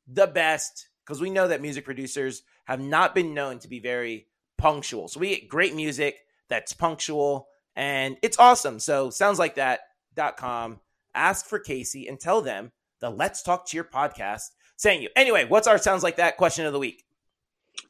[0.08, 4.28] the best because we know that music producers have not been known to be very
[4.58, 5.08] punctual.
[5.08, 8.80] So we get great music that's punctual and it's awesome.
[8.80, 10.80] So sounds like that.com.
[11.13, 15.10] Ask for Casey and tell them the Let's Talk Cheer podcast saying you.
[15.15, 17.04] Anyway, what's our sounds like that question of the week?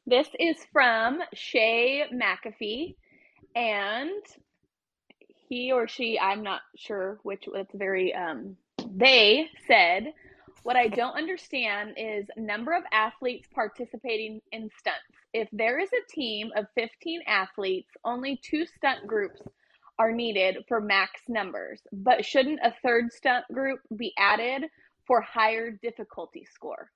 [0.06, 2.96] This is from Shay McAfee,
[3.56, 4.22] and
[5.48, 8.58] he or she, I'm not sure which, it's very, um,
[8.96, 10.14] they said,
[10.64, 15.00] what I don't understand is number of athletes participating in stunts.
[15.32, 19.42] If there is a team of 15 athletes, only two stunt groups
[20.00, 24.64] are needed for max numbers, but shouldn't a third stunt group be added
[25.06, 26.90] for higher difficulty score?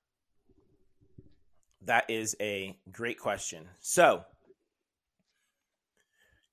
[1.82, 3.68] That is a great question.
[3.80, 4.24] So,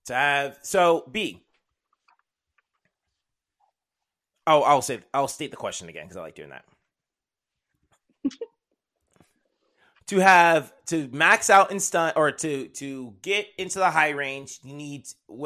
[0.06, 1.44] to have so B.
[4.48, 6.66] Oh, I'll say I'll state the question again because I like doing that.
[10.08, 14.60] to have to max out in stunt or to to get into the high range,
[14.64, 15.06] you need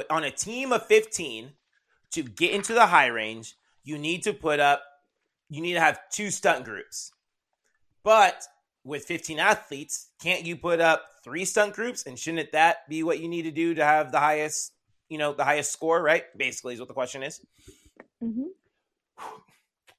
[0.09, 1.53] on a team of fifteen
[2.11, 3.55] to get into the high range.
[3.83, 4.83] You need to put up.
[5.49, 7.11] You need to have two stunt groups,
[8.03, 8.43] but
[8.83, 12.05] with 15 athletes, can't you put up three stunt groups?
[12.05, 14.73] And shouldn't that be what you need to do to have the highest,
[15.09, 16.23] you know, the highest score, right?
[16.37, 17.41] Basically, is what the question is.
[18.23, 18.43] Mm-hmm.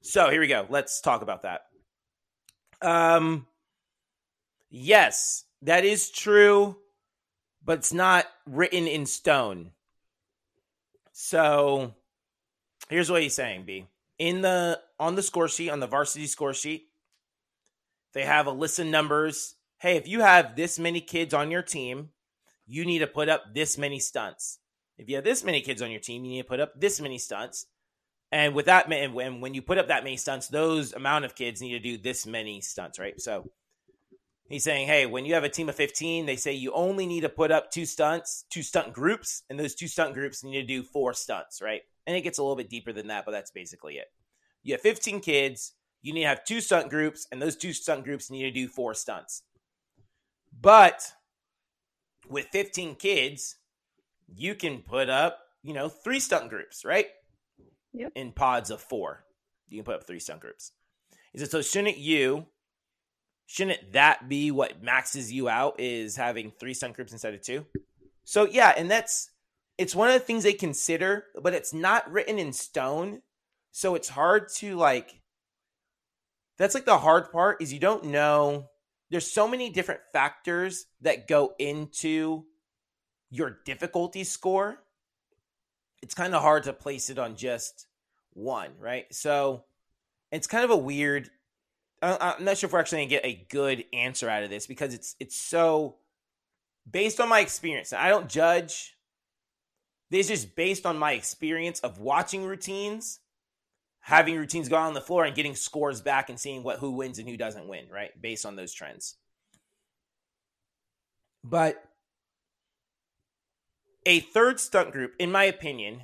[0.01, 0.67] So here we go.
[0.69, 1.63] Let's talk about that.
[2.81, 3.47] Um,
[4.69, 6.77] yes, that is true,
[7.65, 9.71] but it's not written in stone.
[11.13, 11.95] So
[12.89, 13.87] here's what he's saying, B.
[14.19, 16.89] In the on the score sheet, on the varsity score sheet,
[18.13, 19.55] they have a list of numbers.
[19.79, 22.11] Hey, if you have this many kids on your team,
[22.67, 24.59] you need to put up this many stunts.
[24.99, 27.01] If you have this many kids on your team, you need to put up this
[27.01, 27.67] many stunts.
[28.33, 31.35] And with that, and when when you put up that many stunts, those amount of
[31.35, 33.21] kids need to do this many stunts, right?
[33.21, 33.51] So
[34.49, 37.21] he's saying, hey, when you have a team of 15, they say you only need
[37.21, 40.62] to put up two stunts, two stunt groups, and those two stunt groups need to
[40.62, 41.83] do four stunts, right?
[42.07, 44.11] And it gets a little bit deeper than that, but that's basically it.
[44.62, 48.05] You have 15 kids, you need to have two stunt groups, and those two stunt
[48.05, 49.42] groups need to do four stunts.
[50.59, 51.12] But
[52.29, 53.57] with 15 kids,
[54.35, 57.07] you can put up, you know, three stunt groups, right?
[57.95, 58.13] Yep.
[58.15, 59.25] In pods of four.
[59.69, 60.73] You can put up three stunt groups.
[61.33, 62.47] He said, so shouldn't you,
[63.47, 67.67] shouldn't that be what maxes you out is having three stunt groups instead of two?
[68.25, 69.31] So yeah, and that's
[69.79, 73.23] it's one of the things they consider, but it's not written in stone.
[73.73, 75.21] So it's hard to like
[76.59, 78.67] that's like the hard part is you don't know
[79.11, 82.45] there's so many different factors that go into
[83.31, 84.79] your difficulty score
[86.03, 87.87] it's kind of hard to place it on just
[88.35, 89.65] one right so
[90.31, 91.31] it's kind of a weird
[92.03, 94.93] i'm not sure if we're actually to get a good answer out of this because
[94.95, 95.97] it's it's so
[96.91, 98.97] based on my experience, I don't judge.
[100.11, 103.21] This is based on my experience of watching routines,
[104.01, 107.19] having routines go on the floor and getting scores back and seeing what who wins
[107.19, 108.11] and who doesn't win, right?
[108.21, 109.17] Based on those trends.
[111.45, 111.83] But
[114.07, 116.03] a third stunt group, in my opinion,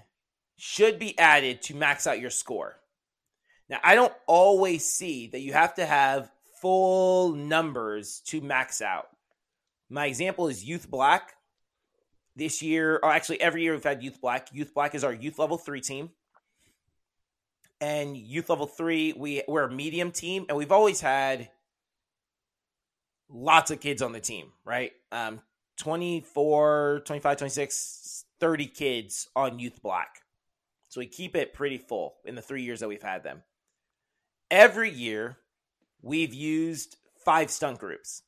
[0.57, 2.77] should be added to max out your score.
[3.69, 6.31] Now, I don't always see that you have to have
[6.61, 9.09] full numbers to max out.
[9.89, 11.35] My example is Youth Black.
[12.37, 14.49] This year, or actually every year we've had Youth Black.
[14.53, 16.11] Youth Black is our youth level three team.
[17.81, 21.51] And youth level three, we, we're a medium team, and we've always had
[23.29, 24.93] lots of kids on the team, right?
[25.11, 25.41] Um,
[25.79, 30.21] 24, 25, 26, 30 kids on Youth Black.
[30.89, 33.43] So we keep it pretty full in the three years that we've had them.
[34.51, 35.39] Every year,
[36.03, 38.23] we've used five stunt groups.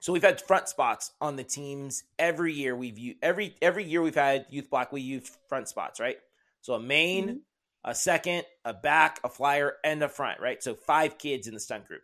[0.00, 2.76] So we've had front spots on the teams every year.
[2.76, 4.92] We've every every year we've had youth Black.
[4.92, 6.18] We use front spots, right?
[6.60, 7.90] So a main, mm-hmm.
[7.90, 10.62] a second, a back, a flyer, and a front, right?
[10.62, 12.02] So five kids in the stunt group,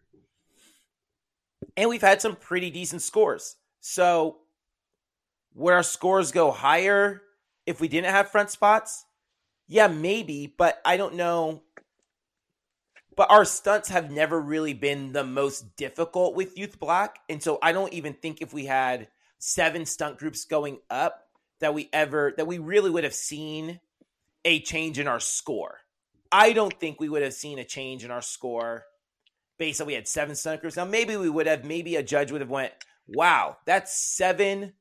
[1.76, 3.56] and we've had some pretty decent scores.
[3.80, 4.38] So
[5.54, 7.22] would our scores go higher
[7.66, 9.04] if we didn't have front spots?
[9.66, 11.62] Yeah, maybe, but I don't know
[13.20, 17.18] but our stunts have never really been the most difficult with Youth Black.
[17.28, 21.28] And so I don't even think if we had seven stunt groups going up
[21.60, 23.78] that we ever that we really would have seen
[24.46, 25.80] a change in our score.
[26.32, 28.84] I don't think we would have seen a change in our score
[29.58, 30.78] based on we had seven stunt groups.
[30.78, 32.72] Now maybe we would have maybe a judge would have went,
[33.06, 34.74] "Wow, that's seven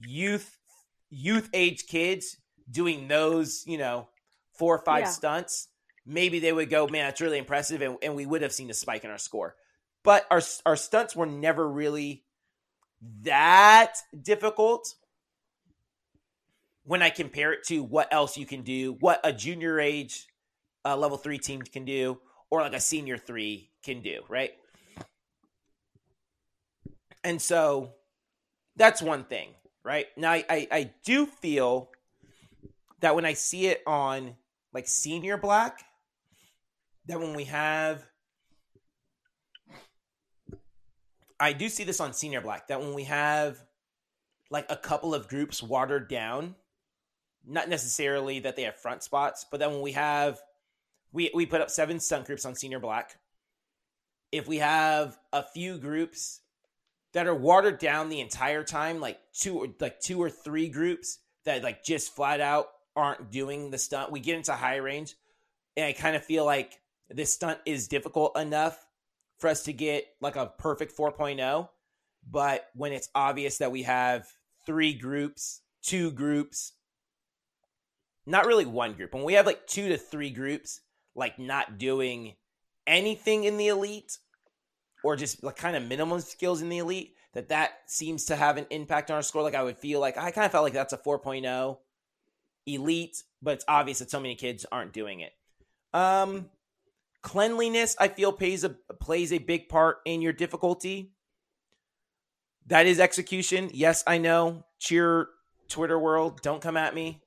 [0.00, 0.56] youth
[1.10, 2.36] youth age kids
[2.70, 4.08] doing those, you know,
[4.52, 5.10] four or five yeah.
[5.10, 5.68] stunts."
[6.08, 8.74] maybe they would go, man, that's really impressive, and, and we would have seen a
[8.74, 9.54] spike in our score.
[10.02, 12.24] But our our stunts were never really
[13.22, 14.94] that difficult
[16.84, 20.26] when I compare it to what else you can do, what a junior age
[20.84, 22.18] uh, level three team can do,
[22.50, 24.52] or like a senior three can do, right?
[27.24, 27.94] And so
[28.76, 29.50] that's one thing,
[29.84, 30.06] right?
[30.16, 31.90] Now I, I, I do feel
[33.00, 34.36] that when I see it on
[34.72, 35.84] like senior black,
[37.06, 38.04] that when we have
[41.40, 43.58] I do see this on Senior Black that when we have
[44.50, 46.56] like a couple of groups watered down,
[47.46, 50.40] not necessarily that they have front spots, but then when we have
[51.12, 53.18] we we put up seven stunt groups on Senior Black.
[54.32, 56.40] If we have a few groups
[57.14, 61.18] that are watered down the entire time, like two or like two or three groups
[61.44, 65.14] that like just flat out aren't doing the stunt, we get into high range,
[65.76, 68.84] and I kind of feel like this stunt is difficult enough
[69.38, 71.68] for us to get like a perfect 4.0
[72.30, 74.26] but when it's obvious that we have
[74.66, 76.72] three groups two groups
[78.26, 80.80] not really one group when we have like two to three groups
[81.14, 82.34] like not doing
[82.86, 84.18] anything in the elite
[85.04, 88.56] or just like kind of minimum skills in the elite that that seems to have
[88.56, 90.72] an impact on our score like i would feel like i kind of felt like
[90.72, 91.78] that's a 4.0
[92.66, 95.32] elite but it's obvious that so many kids aren't doing it
[95.94, 96.50] um
[97.22, 101.12] Cleanliness, I feel, plays a plays a big part in your difficulty.
[102.66, 103.70] That is execution.
[103.72, 104.64] Yes, I know.
[104.78, 105.28] Cheer
[105.68, 107.20] Twitter world, don't come at me.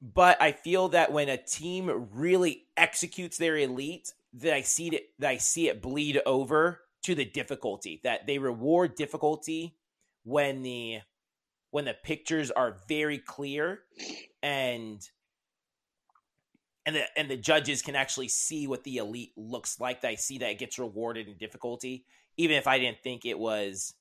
[0.00, 5.04] But I feel that when a team really executes their elite, that I see it
[5.18, 8.00] that I see it bleed over to the difficulty.
[8.04, 9.76] That they reward difficulty
[10.24, 11.00] when the
[11.70, 13.80] when the pictures are very clear
[14.42, 15.00] and
[16.84, 20.00] and the and the judges can actually see what the elite looks like.
[20.00, 22.04] They see that it gets rewarded in difficulty,
[22.36, 23.94] even if I didn't think it was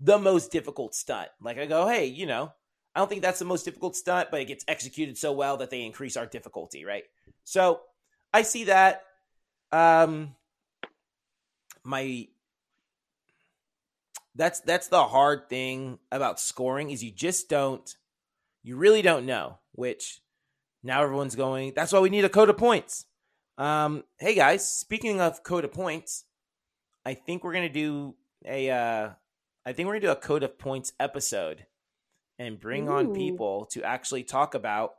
[0.00, 1.28] the most difficult stunt.
[1.40, 2.52] Like I go, hey, you know,
[2.94, 5.70] I don't think that's the most difficult stunt, but it gets executed so well that
[5.70, 7.04] they increase our difficulty, right?
[7.44, 7.80] So
[8.32, 9.02] I see that.
[9.74, 10.36] Um,
[11.82, 12.28] my
[14.36, 17.92] that's that's the hard thing about scoring is you just don't,
[18.62, 20.20] you really don't know which
[20.84, 23.06] now everyone's going, that's why we need a code of points.
[23.58, 26.24] Um, hey guys, speaking of code of points,
[27.04, 28.14] I think we're gonna do
[28.46, 29.10] a uh
[29.66, 31.66] I think we're gonna do a code of points episode
[32.38, 32.92] and bring Ooh.
[32.92, 34.94] on people to actually talk about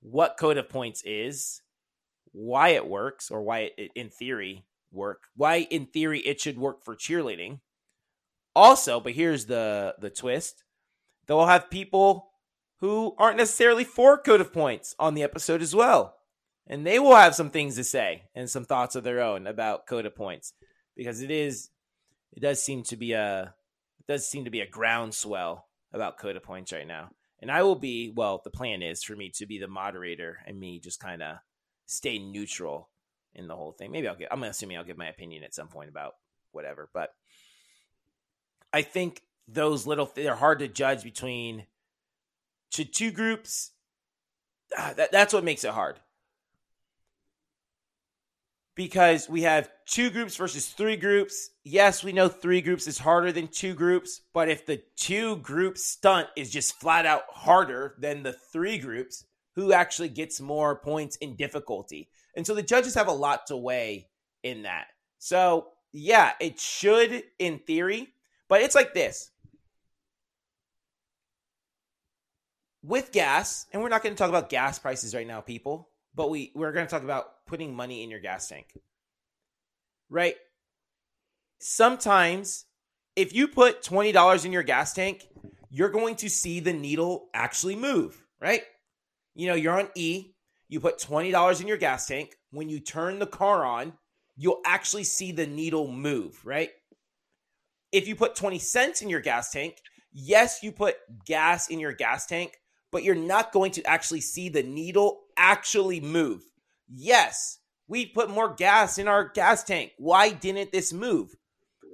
[0.00, 1.61] what code of points is,
[2.32, 6.84] why it works, or why it in theory work, why in theory it should work
[6.84, 7.60] for cheerleading.
[8.54, 10.64] Also, but here's the the twist:
[11.26, 12.32] they'll have people
[12.82, 16.16] who aren't necessarily for Code of Points on the episode as well.
[16.66, 19.86] And they will have some things to say and some thoughts of their own about
[19.86, 20.52] Code of Points
[20.96, 21.70] because it is,
[22.32, 23.54] it does seem to be a,
[24.00, 27.10] it does seem to be a groundswell about Code of points right now.
[27.40, 30.58] And I will be, well, the plan is for me to be the moderator and
[30.58, 31.36] me just kind of
[31.92, 32.88] stay neutral
[33.34, 33.90] in the whole thing.
[33.90, 36.14] Maybe I'll get, I'm assuming I'll give my opinion at some point about
[36.52, 36.88] whatever.
[36.92, 37.14] But
[38.72, 41.66] I think those little, they're hard to judge between
[42.72, 43.72] to two groups.
[44.76, 45.98] Ah, that, that's what makes it hard
[48.74, 51.50] because we have two groups versus three groups.
[51.64, 55.76] Yes, we know three groups is harder than two groups, but if the two group
[55.76, 59.24] stunt is just flat out harder than the three groups,
[59.54, 62.08] who actually gets more points in difficulty?
[62.36, 64.08] And so the judges have a lot to weigh
[64.42, 64.86] in that.
[65.18, 68.08] So, yeah, it should in theory,
[68.48, 69.30] but it's like this.
[72.82, 76.30] With gas, and we're not going to talk about gas prices right now, people but
[76.30, 78.66] we we're going to talk about putting money in your gas tank.
[80.10, 80.34] Right?
[81.58, 82.66] Sometimes
[83.14, 85.26] if you put $20 in your gas tank,
[85.70, 88.62] you're going to see the needle actually move, right?
[89.34, 90.34] You know, you're on E,
[90.68, 93.94] you put $20 in your gas tank, when you turn the car on,
[94.36, 96.70] you'll actually see the needle move, right?
[97.92, 99.76] If you put 20 cents in your gas tank,
[100.12, 102.58] yes, you put gas in your gas tank,
[102.90, 106.42] but you're not going to actually see the needle actually move.
[106.88, 107.58] Yes,
[107.88, 109.92] we put more gas in our gas tank.
[109.98, 111.34] Why didn't this move?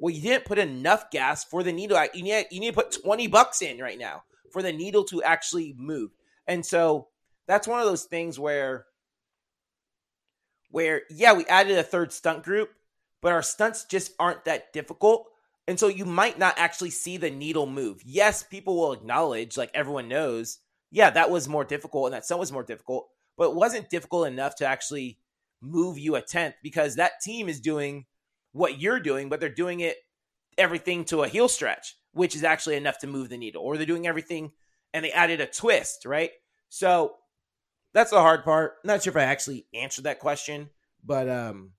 [0.00, 2.00] Well, you didn't put enough gas for the needle.
[2.14, 4.22] You need, you need to put 20 bucks in right now
[4.52, 6.10] for the needle to actually move.
[6.46, 7.08] And so
[7.48, 8.86] that's one of those things where
[10.70, 12.70] where yeah, we added a third stunt group,
[13.20, 15.26] but our stunts just aren't that difficult.
[15.66, 18.00] And so you might not actually see the needle move.
[18.04, 20.58] Yes, people will acknowledge, like everyone knows,
[20.90, 24.26] yeah, that was more difficult and that stunt was more difficult but it wasn't difficult
[24.26, 25.16] enough to actually
[25.62, 28.04] move you a tenth because that team is doing
[28.52, 29.96] what you're doing, but they're doing it
[30.58, 33.86] everything to a heel stretch, which is actually enough to move the needle, or they're
[33.86, 34.50] doing everything
[34.92, 36.32] and they added a twist, right?
[36.68, 37.14] So
[37.92, 38.74] that's the hard part.
[38.84, 40.70] not sure if I actually answered that question,
[41.04, 41.72] but um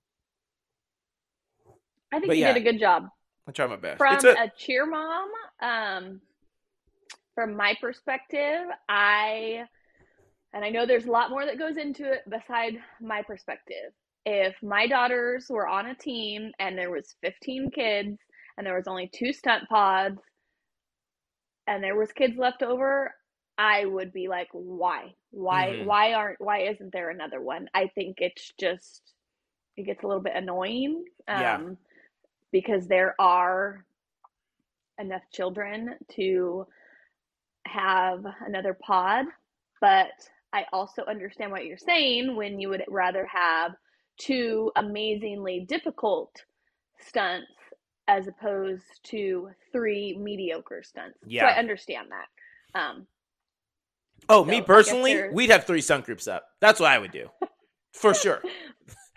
[2.12, 3.04] I think you yeah, did a good job.
[3.48, 3.98] I try my best.
[3.98, 5.28] From a-, a cheer mom,
[5.62, 6.20] um
[7.34, 9.64] from my perspective, I
[10.52, 13.92] and I know there's a lot more that goes into it beside my perspective.
[14.26, 18.18] If my daughters were on a team and there was 15 kids
[18.58, 20.20] and there was only two stunt pods
[21.66, 23.14] and there was kids left over,
[23.60, 25.14] I would be like, why?
[25.32, 25.86] Why mm-hmm.
[25.86, 27.68] why aren't why isn't there another one?
[27.74, 29.12] I think it's just
[29.76, 31.04] it gets a little bit annoying.
[31.28, 31.60] Um yeah.
[32.52, 33.84] because there are
[34.98, 36.66] enough children to
[37.66, 39.26] have another pod,
[39.78, 40.08] but
[40.54, 43.72] I also understand what you're saying when you would rather have
[44.16, 46.44] two amazingly difficult
[46.98, 47.52] stunts
[48.08, 51.18] as opposed to three mediocre stunts.
[51.26, 51.42] Yeah.
[51.42, 52.80] So I understand that.
[52.80, 53.06] Um,
[54.28, 56.44] oh, so me personally, we'd have three stunt groups up.
[56.60, 57.28] That's what I would do.
[57.92, 58.42] For sure.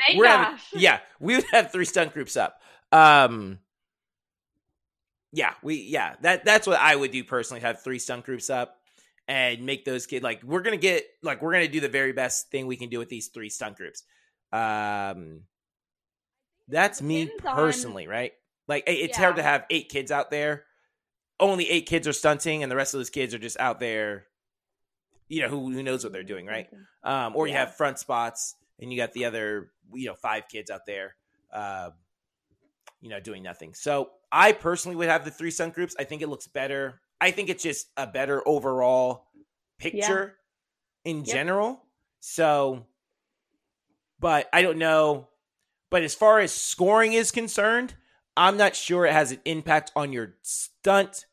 [0.05, 2.59] Thank We're having, yeah, we would have three stunt groups up.
[2.91, 3.59] Um,
[5.31, 8.77] yeah, we yeah, that that's what I would do personally, have three stunt groups up
[9.27, 12.49] and make those kids like we're gonna get like we're gonna do the very best
[12.49, 14.03] thing we can do with these three stunt groups.
[14.51, 15.41] Um,
[16.67, 18.11] that's me personally, on...
[18.11, 18.33] right?
[18.67, 19.23] Like it's yeah.
[19.23, 20.65] hard to have eight kids out there.
[21.39, 24.27] Only eight kids are stunting, and the rest of those kids are just out there.
[25.33, 26.67] You know who who knows what they're doing, right?
[27.03, 30.69] Um, or you have front spots, and you got the other you know five kids
[30.69, 31.15] out there,
[31.51, 31.89] uh,
[33.01, 33.73] you know, doing nothing.
[33.73, 35.95] So I personally would have the three stunt groups.
[35.99, 39.27] I think it looks better I think it's just a better overall
[39.79, 40.35] picture
[41.05, 41.11] yeah.
[41.11, 41.25] in yep.
[41.25, 41.81] general.
[42.19, 42.85] So,
[44.19, 45.29] but I don't know.
[45.89, 47.93] But as far as scoring is concerned,
[48.35, 51.25] I'm not sure it has an impact on your stunt.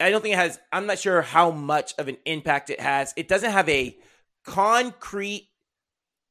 [0.00, 3.12] I don't think it has, I'm not sure how much of an impact it has.
[3.16, 3.96] It doesn't have a
[4.44, 5.48] concrete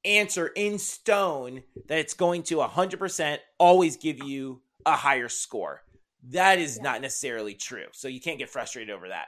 [0.04, 5.84] answer in stone that it's going to 100% always give you a higher score.
[6.30, 6.84] That is yeah.
[6.84, 7.86] not necessarily true.
[7.92, 9.28] So you can't get frustrated over that.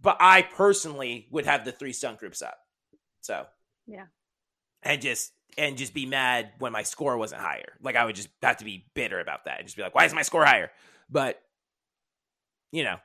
[0.00, 2.58] But I personally would have the three stunt groups up.
[3.20, 3.46] So
[3.86, 4.06] yeah,
[4.82, 7.74] and just and just be mad when my score wasn't higher.
[7.80, 10.04] Like I would just have to be bitter about that and just be like, why
[10.04, 10.72] is my score higher?
[11.08, 11.40] But
[12.72, 12.96] you know,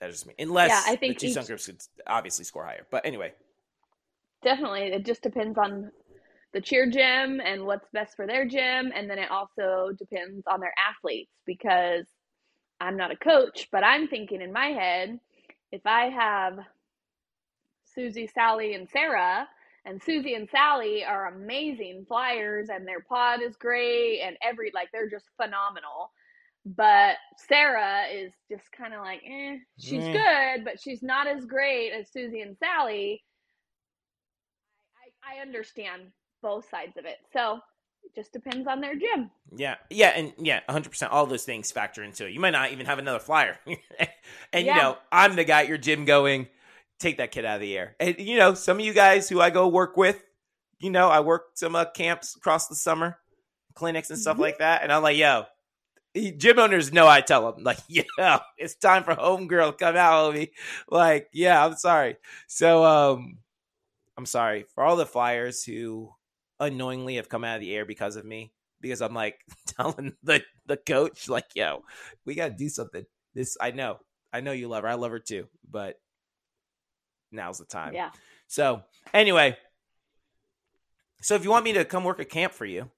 [0.00, 0.34] that's just me.
[0.38, 1.46] Unless yeah, I think the two each...
[1.46, 2.86] groups could obviously score higher.
[2.90, 3.32] But anyway,
[4.42, 5.90] definitely, it just depends on
[6.52, 8.92] the cheer gym and what's best for their gym.
[8.94, 12.06] And then it also depends on their athletes because
[12.80, 15.18] I'm not a coach, but I'm thinking in my head,
[15.72, 16.58] if I have
[17.94, 19.48] Susie, Sally, and Sarah,
[19.84, 24.88] and Susie and Sally are amazing flyers and their pod is great and every like
[24.92, 26.12] they're just phenomenal.
[26.76, 30.12] But Sarah is just kind of like, eh, she's Eh.
[30.12, 33.22] good, but she's not as great as Susie and Sally.
[35.24, 36.12] I, I understand
[36.42, 37.18] both sides of it.
[37.32, 37.60] So
[38.04, 39.30] it just depends on their gym.
[39.56, 41.08] Yeah, yeah, and yeah, 100%.
[41.10, 42.32] All those things factor into it.
[42.32, 43.58] You might not even have another flyer.
[44.52, 46.48] and, you know, I'm the guy at your gym going,
[46.98, 47.96] take that kid out of the air.
[47.98, 50.22] And, you know, some of you guys who I go work with,
[50.80, 53.18] you know, I work some uh, camps across the summer,
[53.74, 54.40] clinics and stuff Mhm.
[54.40, 54.82] like that.
[54.82, 55.44] And I'm like, yo,
[56.18, 59.96] he- gym owners know I tell them, like, yeah, it's time for homegirl to come
[59.96, 60.50] out, homie.
[60.88, 62.16] Like, yeah, I'm sorry.
[62.46, 63.38] So, um,
[64.16, 66.12] I'm sorry for all the flyers who
[66.60, 70.42] unknowingly have come out of the air because of me because I'm like telling the
[70.66, 71.84] the coach like, "Yo,
[72.24, 73.04] we got to do something."
[73.34, 73.98] This I know.
[74.32, 74.88] I know you love her.
[74.88, 76.00] I love her too, but
[77.30, 77.94] now's the time.
[77.94, 78.10] Yeah.
[78.46, 78.82] So,
[79.14, 79.56] anyway,
[81.20, 82.90] so if you want me to come work a camp for you,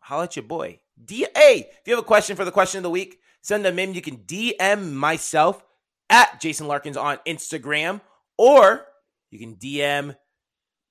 [0.00, 0.80] holla at your boy.
[1.04, 3.78] D- hey, if you have a question for the question of the week, send them
[3.78, 3.94] in.
[3.94, 5.64] You can DM myself
[6.10, 8.00] at Jason Larkins on Instagram,
[8.36, 8.86] or
[9.30, 10.16] you can DM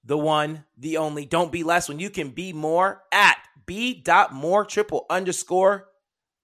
[0.04, 4.34] the one, the only, don't be less when you can be more at b dot
[4.34, 5.88] more triple underscore.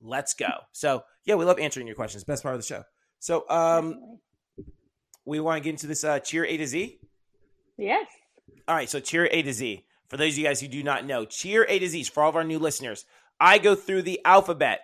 [0.01, 0.49] Let's go.
[0.73, 2.25] So yeah, we love answering your questions.
[2.25, 2.83] Best part of the show.
[3.19, 4.19] So um,
[5.25, 6.99] we want to get into this uh, cheer A to Z.
[7.77, 8.07] yes.
[8.67, 9.85] All right, so cheer A to Z.
[10.09, 12.23] For those of you guys who do not know, cheer A to Z is for
[12.23, 13.05] all of our new listeners.
[13.39, 14.81] I go through the alphabet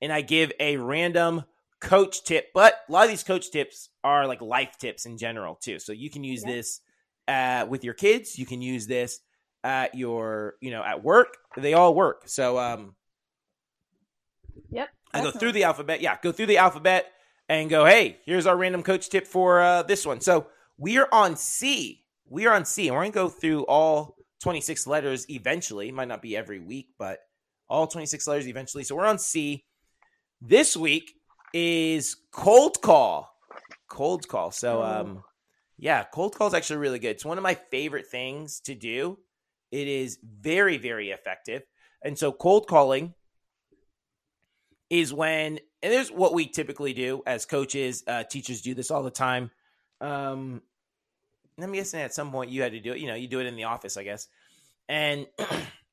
[0.00, 1.44] and I give a random
[1.80, 5.54] coach tip, but a lot of these coach tips are like life tips in general
[5.54, 5.78] too.
[5.78, 6.52] So you can use Yeah.
[6.52, 6.80] this
[7.28, 8.38] uh, with your kids.
[8.38, 9.20] You can use this
[9.62, 11.38] at your, you know, at work.
[11.56, 12.22] They all work.
[12.26, 12.94] So um,
[14.70, 14.88] Yep.
[15.12, 16.00] I go through the alphabet.
[16.00, 17.12] Yeah, go through the alphabet
[17.48, 20.20] and go, hey, here's our random coach tip for uh, this one.
[20.20, 22.04] So we are on C.
[22.28, 25.92] We are on C, and we're going to go through all 26 letters eventually.
[25.92, 27.20] Might not be every week, but
[27.68, 28.84] all 26 letters eventually.
[28.84, 29.64] So we're on C.
[30.40, 31.14] This week
[31.52, 33.30] is cold call.
[33.88, 34.50] Cold call.
[34.50, 35.22] So, um,
[35.78, 37.10] yeah, cold call is actually really good.
[37.10, 39.18] It's one of my favorite things to do.
[39.70, 41.62] It is very, very effective.
[42.02, 43.14] And so, cold calling
[44.90, 49.02] is when and there's what we typically do as coaches uh, teachers do this all
[49.02, 49.50] the time
[50.00, 50.62] um
[51.60, 53.46] i'm guessing at some point you had to do it you know you do it
[53.46, 54.28] in the office i guess
[54.88, 55.26] and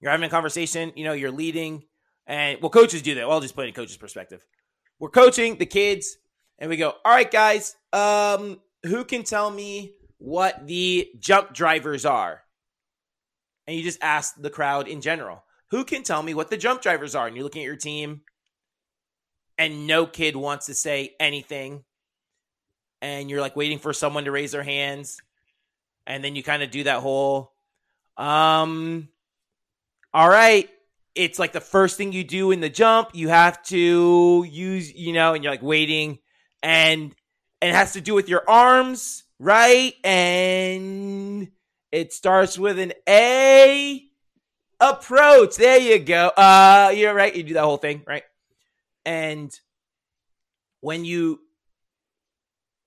[0.00, 1.82] you're having a conversation you know you're leading
[2.26, 4.44] and well coaches do that well, i'll just put in coach's perspective
[4.98, 6.16] we're coaching the kids
[6.58, 12.04] and we go all right guys um who can tell me what the jump drivers
[12.04, 12.42] are
[13.66, 16.82] and you just ask the crowd in general who can tell me what the jump
[16.82, 17.26] drivers are?
[17.26, 18.22] And you're looking at your team,
[19.56, 21.84] and no kid wants to say anything.
[23.00, 25.20] And you're like waiting for someone to raise their hands.
[26.06, 27.52] And then you kind of do that whole,
[28.16, 29.08] um,
[30.12, 30.68] all right.
[31.14, 33.10] It's like the first thing you do in the jump.
[33.14, 36.18] You have to use, you know, and you're like waiting,
[36.62, 37.14] and,
[37.60, 39.94] it has to do with your arms, right?
[40.02, 41.50] And
[41.92, 44.02] it starts with an A
[44.80, 45.56] approach.
[45.56, 46.28] There you go.
[46.28, 47.34] Uh, you're right.
[47.34, 48.22] You do that whole thing, right?
[49.04, 49.52] And
[50.80, 51.40] when you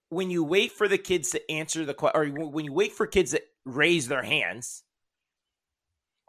[0.09, 3.07] when you wait for the kids to answer the question, or when you wait for
[3.07, 4.83] kids to raise their hands,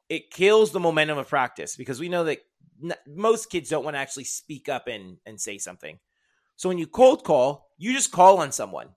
[0.08, 2.38] it kills the momentum of practice because we know that
[2.82, 5.98] n- most kids don't want to actually speak up and and say something.
[6.56, 8.88] So when you cold call, you just call on someone.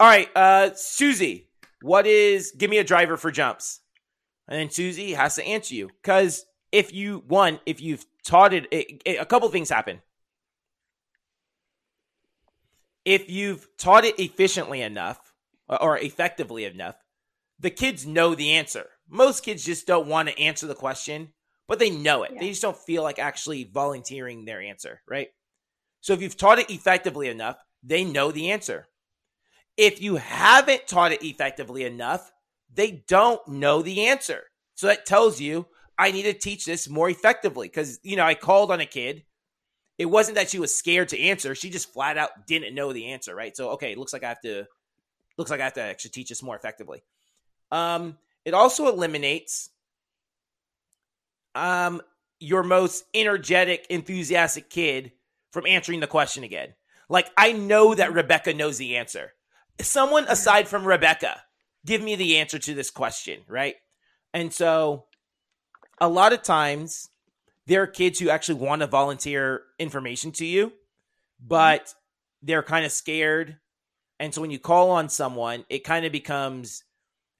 [0.00, 1.48] All right, uh, Susie,
[1.82, 2.52] what is?
[2.56, 3.80] Give me a driver for jumps
[4.48, 8.66] and then Susie has to answer you because if you one if you've taught it,
[8.70, 10.00] it, it- a couple things happen.
[13.04, 15.32] If you've taught it efficiently enough
[15.68, 16.96] or- or effectively enough,
[17.58, 18.90] the kids know the answer.
[19.12, 21.34] Most kids just don't want to answer the question,
[21.68, 22.32] but they know it.
[22.40, 25.28] They just don't feel like actually volunteering their answer, right?
[26.00, 28.88] So if you've taught it effectively enough, they know the answer.
[29.76, 32.32] If you haven't taught it effectively enough,
[32.72, 34.44] they don't know the answer.
[34.76, 35.66] So that tells you
[35.98, 39.24] I need to teach this more effectively because, you know, I called on a kid.
[39.98, 41.54] It wasn't that she was scared to answer.
[41.54, 43.54] She just flat out didn't know the answer, right?
[43.54, 44.64] So, okay, it looks like I have to,
[45.36, 47.02] looks like I have to actually teach this more effectively.
[47.70, 49.70] Um, it also eliminates
[51.54, 52.00] um,
[52.40, 55.12] your most energetic, enthusiastic kid
[55.52, 56.74] from answering the question again.
[57.08, 59.32] Like, I know that Rebecca knows the answer.
[59.80, 61.42] Someone aside from Rebecca,
[61.84, 63.76] give me the answer to this question, right?
[64.32, 65.04] And so
[66.00, 67.08] a lot of times
[67.66, 70.72] there are kids who actually want to volunteer information to you,
[71.40, 71.94] but
[72.42, 73.58] they're kind of scared.
[74.18, 76.84] And so when you call on someone, it kind of becomes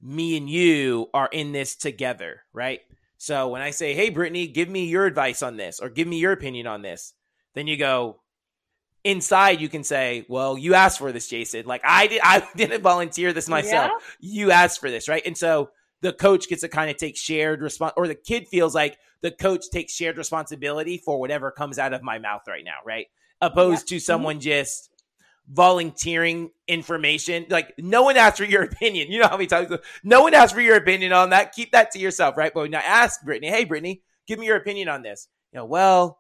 [0.02, 2.80] me and you are in this together, right?
[3.18, 6.18] So when I say, "Hey, Brittany, give me your advice on this," or "Give me
[6.18, 7.14] your opinion on this,"
[7.54, 8.20] then you go
[9.04, 9.60] inside.
[9.60, 11.66] You can say, "Well, you asked for this, Jason.
[11.66, 12.20] Like I did.
[12.24, 13.92] I didn't volunteer this myself.
[14.20, 14.28] Yeah.
[14.32, 17.62] You asked for this, right?" And so the coach gets to kind of take shared
[17.62, 21.92] response, or the kid feels like the coach takes shared responsibility for whatever comes out
[21.92, 23.06] of my mouth right now, right?
[23.40, 24.00] Opposed to mm-hmm.
[24.00, 24.90] someone just
[25.50, 27.46] volunteering information.
[27.48, 29.10] Like no one asked for your opinion.
[29.10, 29.72] You know how many times
[30.02, 31.52] no one asked for your opinion on that.
[31.52, 32.52] Keep that to yourself, right?
[32.52, 35.28] But when I ask Brittany, hey Brittany, give me your opinion on this.
[35.52, 36.18] You know, well,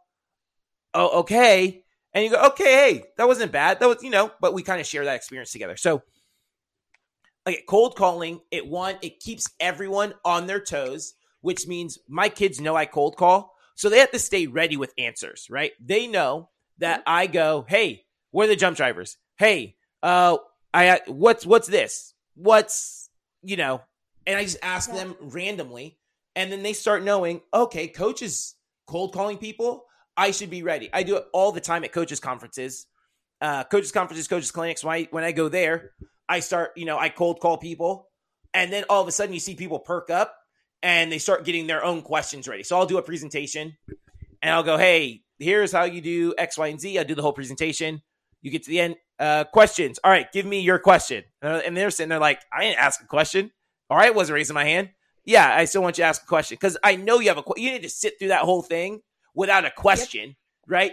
[0.94, 1.84] oh, okay.
[2.14, 3.80] And you go, okay, hey, that wasn't bad.
[3.80, 5.78] That was, you know, but we kind of share that experience together.
[5.78, 6.02] So
[7.46, 12.60] okay, cold calling, it one, it keeps everyone on their toes, which means my kids
[12.60, 13.54] know I cold call.
[13.74, 15.72] So they have to stay ready with answers, right?
[15.80, 17.14] They know that mm-hmm.
[17.14, 19.16] I go, hey, where are the jump drivers?
[19.38, 20.38] Hey, uh,
[20.74, 22.14] I what's what's this?
[22.34, 23.08] What's
[23.42, 23.82] you know?
[24.26, 24.96] And I just ask Yeah.
[24.96, 25.98] them randomly,
[26.34, 27.42] and then they start knowing.
[27.54, 28.54] Okay, coach is
[28.86, 29.84] cold calling people.
[30.16, 30.90] I should be ready.
[30.92, 32.86] I do it all the time at coaches conferences,
[33.40, 34.82] uh, coaches conferences, coaches clinics.
[34.84, 35.92] When I when I go there,
[36.28, 38.08] I start you know I cold call people,
[38.54, 40.36] and then all of a sudden you see people perk up
[40.82, 42.64] and they start getting their own questions ready.
[42.64, 43.76] So I'll do a presentation,
[44.42, 46.98] and I'll go, hey, here's how you do X, Y, and Z.
[46.98, 48.02] I'll do the whole presentation.
[48.42, 48.96] You get to the end.
[49.18, 50.00] Uh, questions.
[50.02, 51.22] All right, give me your question.
[51.40, 53.52] And they're sitting there like, I didn't ask a question.
[53.88, 54.90] All right, wasn't raising my hand.
[55.24, 57.44] Yeah, I still want you to ask a question because I know you have a.
[57.56, 59.00] You need to sit through that whole thing
[59.34, 60.34] without a question,
[60.66, 60.92] right?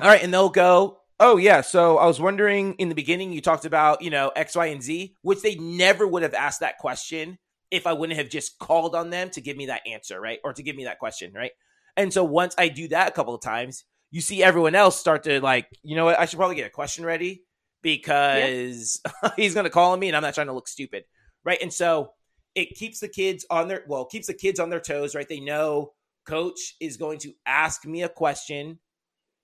[0.00, 0.98] All right, and they'll go.
[1.20, 4.56] Oh yeah, so I was wondering in the beginning you talked about you know X,
[4.56, 7.38] Y, and Z, which they never would have asked that question
[7.70, 10.52] if I wouldn't have just called on them to give me that answer, right, or
[10.54, 11.52] to give me that question, right?
[11.96, 15.24] And so once I do that a couple of times, you see everyone else start
[15.24, 17.42] to like, you know what, I should probably get a question ready
[17.82, 19.00] because
[19.36, 21.04] he's going to call on me and I'm not trying to look stupid.
[21.44, 21.60] Right.
[21.60, 22.12] And so
[22.54, 25.28] it keeps the kids on their, well, keeps the kids on their toes, right?
[25.28, 25.94] They know
[26.26, 28.78] coach is going to ask me a question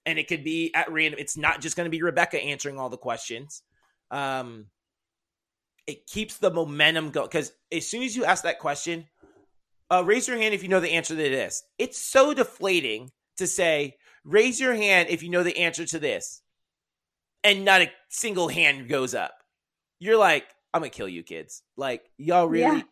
[0.04, 1.18] and it could be at random.
[1.18, 3.62] It's not just going to be Rebecca answering all the questions.
[4.10, 4.66] Um,
[5.86, 9.06] it keeps the momentum going because as soon as you ask that question,
[9.90, 11.62] uh, raise your hand if you know the answer to this.
[11.78, 13.96] It's so deflating to say,
[14.28, 16.42] raise your hand if you know the answer to this,
[17.42, 19.42] and not a single hand goes up.
[19.98, 21.62] You're like, I'm gonna kill you, kids.
[21.76, 22.78] Like, y'all really.
[22.78, 22.82] Yeah.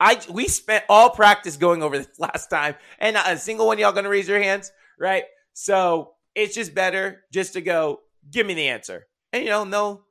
[0.00, 3.76] I we spent all practice going over this last time, and not a single one
[3.76, 5.24] of y'all gonna raise your hands, right?
[5.54, 8.00] So it's just better just to go,
[8.30, 10.02] give me the answer, and you know, no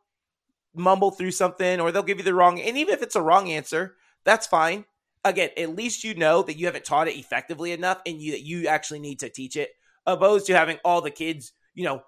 [0.73, 2.59] mumble through something, or they'll give you the wrong.
[2.59, 4.85] And even if it's a wrong answer, that's fine
[5.23, 8.41] again, at least you know that you haven't taught it effectively enough and you that
[8.41, 9.71] you actually need to teach it,
[10.07, 12.01] opposed to having all the kids, you know,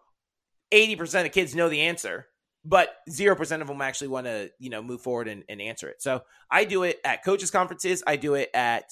[0.71, 2.27] 80% of kids know the answer,
[2.63, 6.01] but 0% of them actually want to, you know, move forward and, and answer it.
[6.01, 8.01] So I do it at coaches conferences.
[8.07, 8.85] I do it at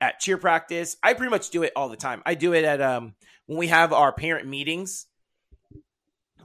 [0.00, 0.96] at cheer practice.
[1.02, 2.22] I pretty much do it all the time.
[2.26, 3.14] I do it at um
[3.46, 5.06] when we have our parent meetings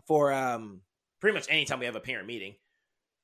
[0.05, 0.81] for um
[1.19, 2.55] pretty much anytime we have a parent meeting.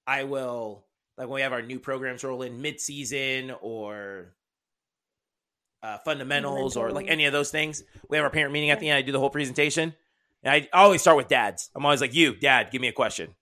[0.07, 0.85] I will
[1.17, 4.33] like when we have our new programs roll in mid-season or
[5.83, 7.83] uh, fundamentals or like any of those things.
[8.09, 8.97] We have our parent meeting at the end.
[8.97, 9.93] I do the whole presentation.
[10.41, 11.69] And I always start with dads.
[11.75, 13.35] I'm always like, "You, dad, give me a question."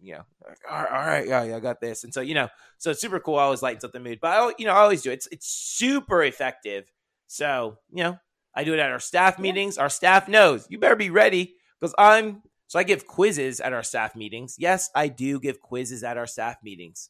[0.00, 2.04] You know, like, all right, all right, yeah, yeah, I got this.
[2.04, 3.38] And so you know, so it's super cool.
[3.38, 5.10] I always lightens up the mood, but I, you know, I always do.
[5.10, 5.14] it.
[5.14, 6.90] It's it's super effective.
[7.26, 8.18] So you know,
[8.54, 9.42] I do it at our staff Yeah.
[9.42, 9.78] meetings.
[9.78, 12.42] Our staff knows you better be ready because I'm.
[12.66, 14.56] So I give quizzes at our staff meetings.
[14.58, 17.08] Yes, I do give quizzes at our staff meetings,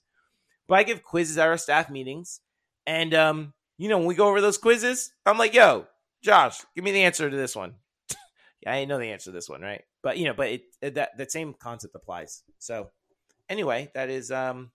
[0.68, 2.40] but I give quizzes at our staff meetings,
[2.86, 5.86] and um, you know, when we go over those quizzes, I'm like, "Yo,
[6.22, 7.74] Josh, give me the answer to this one."
[8.62, 9.82] yeah, I didn't know the answer to this one, right?
[10.02, 12.42] But you know, but it, it- that that same concept applies.
[12.58, 12.90] So
[13.48, 14.70] anyway, that is um,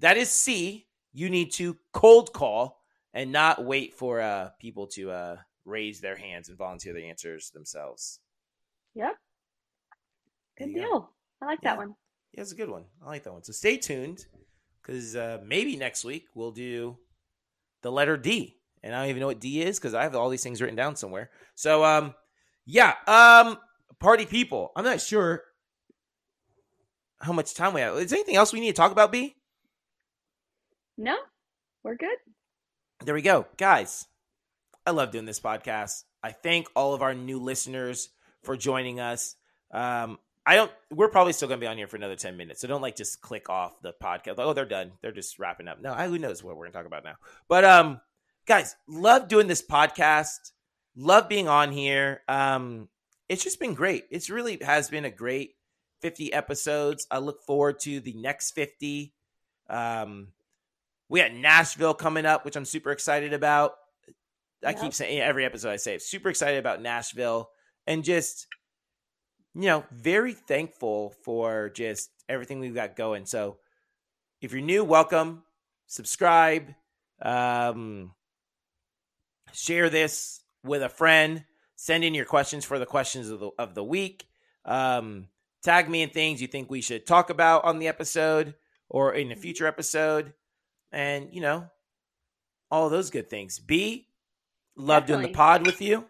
[0.00, 0.86] that is C.
[1.12, 2.80] You need to cold call
[3.14, 7.50] and not wait for uh people to uh raise their hands and volunteer the answers
[7.50, 8.18] themselves.
[8.94, 9.12] Yep.
[10.58, 10.80] Good you go.
[10.82, 11.10] deal.
[11.40, 11.70] I like Yeah.
[11.70, 11.94] that one.
[12.32, 12.84] Yeah, it's a good one.
[13.02, 13.42] I like that one.
[13.44, 14.26] So stay tuned
[14.80, 16.96] because uh, maybe next week we'll do
[17.82, 20.28] the letter D, and I don't even know what D is because I have all
[20.28, 21.30] these things written down somewhere.
[21.54, 22.14] So um,
[22.64, 23.58] yeah, um,
[23.98, 24.72] party people.
[24.76, 25.42] I'm not sure
[27.20, 27.96] how much time we have.
[27.96, 29.12] Is there anything else we need to talk about?
[29.12, 29.36] B.
[30.98, 31.16] No,
[31.82, 32.16] we're good.
[33.04, 34.06] There we go, guys.
[34.86, 36.04] I love doing this podcast.
[36.22, 38.10] I thank all of our new listeners
[38.42, 39.36] for joining us.
[39.72, 40.72] Um, I don't.
[40.90, 42.96] We're probably still going to be on here for another ten minutes, so don't like
[42.96, 44.34] just click off the podcast.
[44.38, 44.92] Oh, they're done.
[45.00, 45.80] They're just wrapping up.
[45.80, 47.14] No, I, who knows what we're going to talk about now?
[47.48, 48.00] But um,
[48.46, 50.50] guys, love doing this podcast.
[50.96, 52.22] Love being on here.
[52.28, 52.88] Um,
[53.28, 54.04] it's just been great.
[54.10, 55.54] It's really has been a great
[56.00, 57.06] fifty episodes.
[57.10, 59.14] I look forward to the next fifty.
[59.70, 60.28] Um,
[61.08, 63.74] We got Nashville coming up, which I'm super excited about.
[64.64, 64.80] I Yep.
[64.80, 67.50] keep saying every episode I say, super excited about Nashville
[67.86, 68.46] and just,
[69.54, 73.26] you know, very thankful for just everything we've got going.
[73.26, 73.58] So
[74.40, 75.42] if you're new, welcome,
[75.86, 76.74] subscribe,
[77.20, 78.12] um,
[79.52, 81.44] share this with a friend,
[81.76, 84.24] send in your questions for the questions of the, of the week.
[84.64, 85.28] Um,
[85.62, 88.54] tag me in things you think we should talk about on the episode
[88.88, 90.32] or in a future episode.
[90.90, 91.68] And, you know,
[92.70, 93.58] all those good things.
[93.58, 94.08] B,
[94.76, 96.06] love doing the pod with you.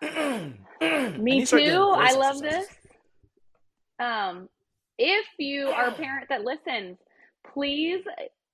[1.18, 1.94] Me too.
[1.96, 2.68] I love this.
[3.98, 4.48] Um,
[4.98, 6.98] if you are a parent that listens,
[7.52, 8.04] please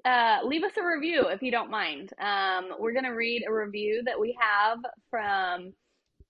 [0.05, 2.13] uh, leave us a review if you don't mind.
[2.21, 4.79] Um, we're going to read a review that we have
[5.11, 5.73] from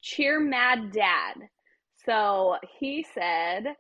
[0.03, 1.35] Cheer Mad Dad.
[2.05, 3.75] So he said,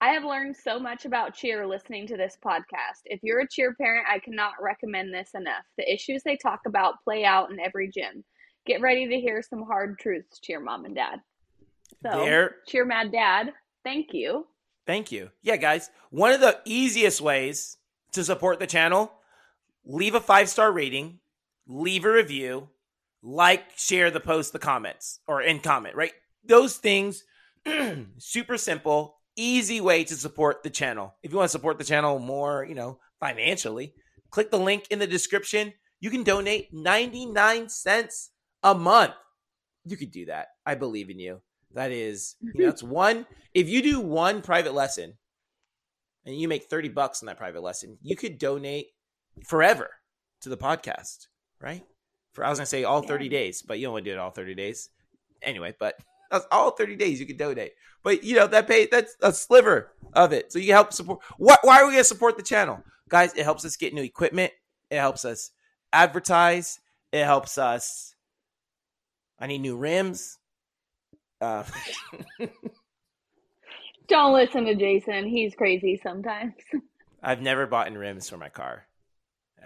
[0.00, 3.02] I have learned so much about cheer listening to this podcast.
[3.04, 5.64] If you're a cheer parent, I cannot recommend this enough.
[5.78, 8.24] The issues they talk about play out in every gym.
[8.66, 11.20] Get ready to hear some hard truths, cheer mom and dad.
[12.02, 13.52] So, There- cheer mad dad,
[13.84, 14.46] thank you.
[14.86, 15.30] Thank you.
[15.42, 15.90] Yeah, guys.
[16.10, 17.76] One of the easiest ways
[18.12, 19.12] to support the channel,
[19.84, 21.20] leave a five star rating,
[21.66, 22.68] leave a review,
[23.22, 26.12] like, share the post, the comments, or in comment, right?
[26.44, 27.22] Those things,
[28.18, 31.14] super simple, easy way to support the channel.
[31.22, 33.94] If you want to support the channel more, you know, financially,
[34.30, 35.72] click the link in the description.
[36.00, 38.30] You can donate 99 cents
[38.64, 39.14] a month.
[39.84, 40.48] You could do that.
[40.66, 41.40] I believe in you.
[41.74, 42.70] That is, you know, mm-hmm.
[42.70, 43.26] it's one.
[43.54, 45.14] If you do one private lesson
[46.24, 48.88] and you make 30 bucks on that private lesson, you could donate
[49.46, 49.90] forever
[50.42, 51.28] to the podcast,
[51.60, 51.84] right?
[52.32, 53.30] For I was gonna say all 30 Yeah.
[53.30, 54.90] days, but you don't want to do it all 30 days.
[55.42, 55.98] Anyway, but
[56.30, 57.72] that's all 30 days you can donate.
[58.02, 60.52] But you know, that pay that's a sliver of it.
[60.52, 62.82] So you help support what why are we gonna support the channel?
[63.08, 64.52] Guys, it helps us get new equipment,
[64.90, 65.50] it helps us
[65.92, 66.80] advertise,
[67.12, 68.14] it helps us
[69.38, 70.38] I need new rims.
[71.42, 71.64] Uh,
[74.08, 75.26] Don't listen to Jason.
[75.26, 76.54] He's crazy sometimes.
[77.22, 78.86] I've never bought in rims for my car,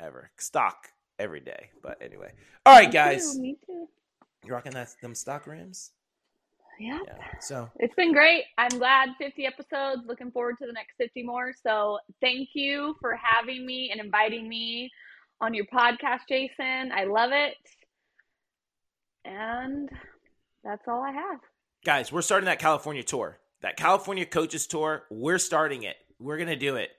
[0.01, 0.31] ever.
[0.39, 1.71] Stock every day.
[1.83, 2.33] But anyway,
[2.65, 3.89] all right, Me guys, too, Me too.
[4.45, 5.93] you rocking that them stock rims?
[6.79, 6.99] Yeah.
[7.07, 7.15] Yeah.
[7.41, 8.45] So It's been great.
[8.59, 10.03] I'm glad 50 episodes.
[10.07, 11.53] Looking forward to the next 50 more.
[11.63, 14.91] So thank you for having me and inviting me
[15.41, 16.93] on your podcast, Jason.
[16.93, 17.55] I love it.
[19.25, 19.89] And
[20.65, 21.41] that's all I have.
[21.85, 23.39] Guys, we're starting that California tour.
[23.63, 25.05] That California coaches tour.
[25.11, 25.97] We're starting it.
[26.19, 26.91] We're gonna do it.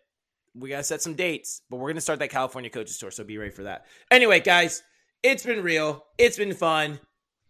[0.55, 3.11] We gotta set some dates, but we're gonna start that California coaches tour.
[3.11, 3.86] So be ready for that.
[4.11, 4.84] Anyway, guys,
[5.23, 6.05] it's been real.
[6.17, 6.99] It's been fun.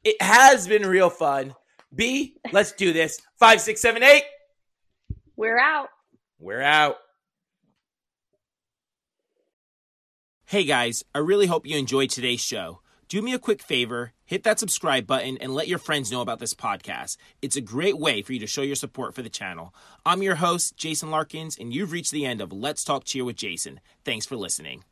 [0.04, 1.56] It has been real fun.
[1.94, 3.22] B, let's do this.
[3.40, 4.24] Five, six, seven, eight.
[5.36, 5.90] We're out.
[6.40, 6.98] We're out.
[10.46, 12.82] Hey guys, I really hope you enjoyed today's show.
[13.10, 16.40] Do me a quick favor, hit that subscribe button and let your friends know about
[16.40, 17.16] this podcast.
[17.42, 19.74] It's a great way for you to show your support for the channel.
[20.06, 23.38] I'm your host, Jason Larkins, and you've reached the end of Let's Talk Cheer with
[23.38, 23.80] Jason.
[24.04, 24.84] Thanks for listening.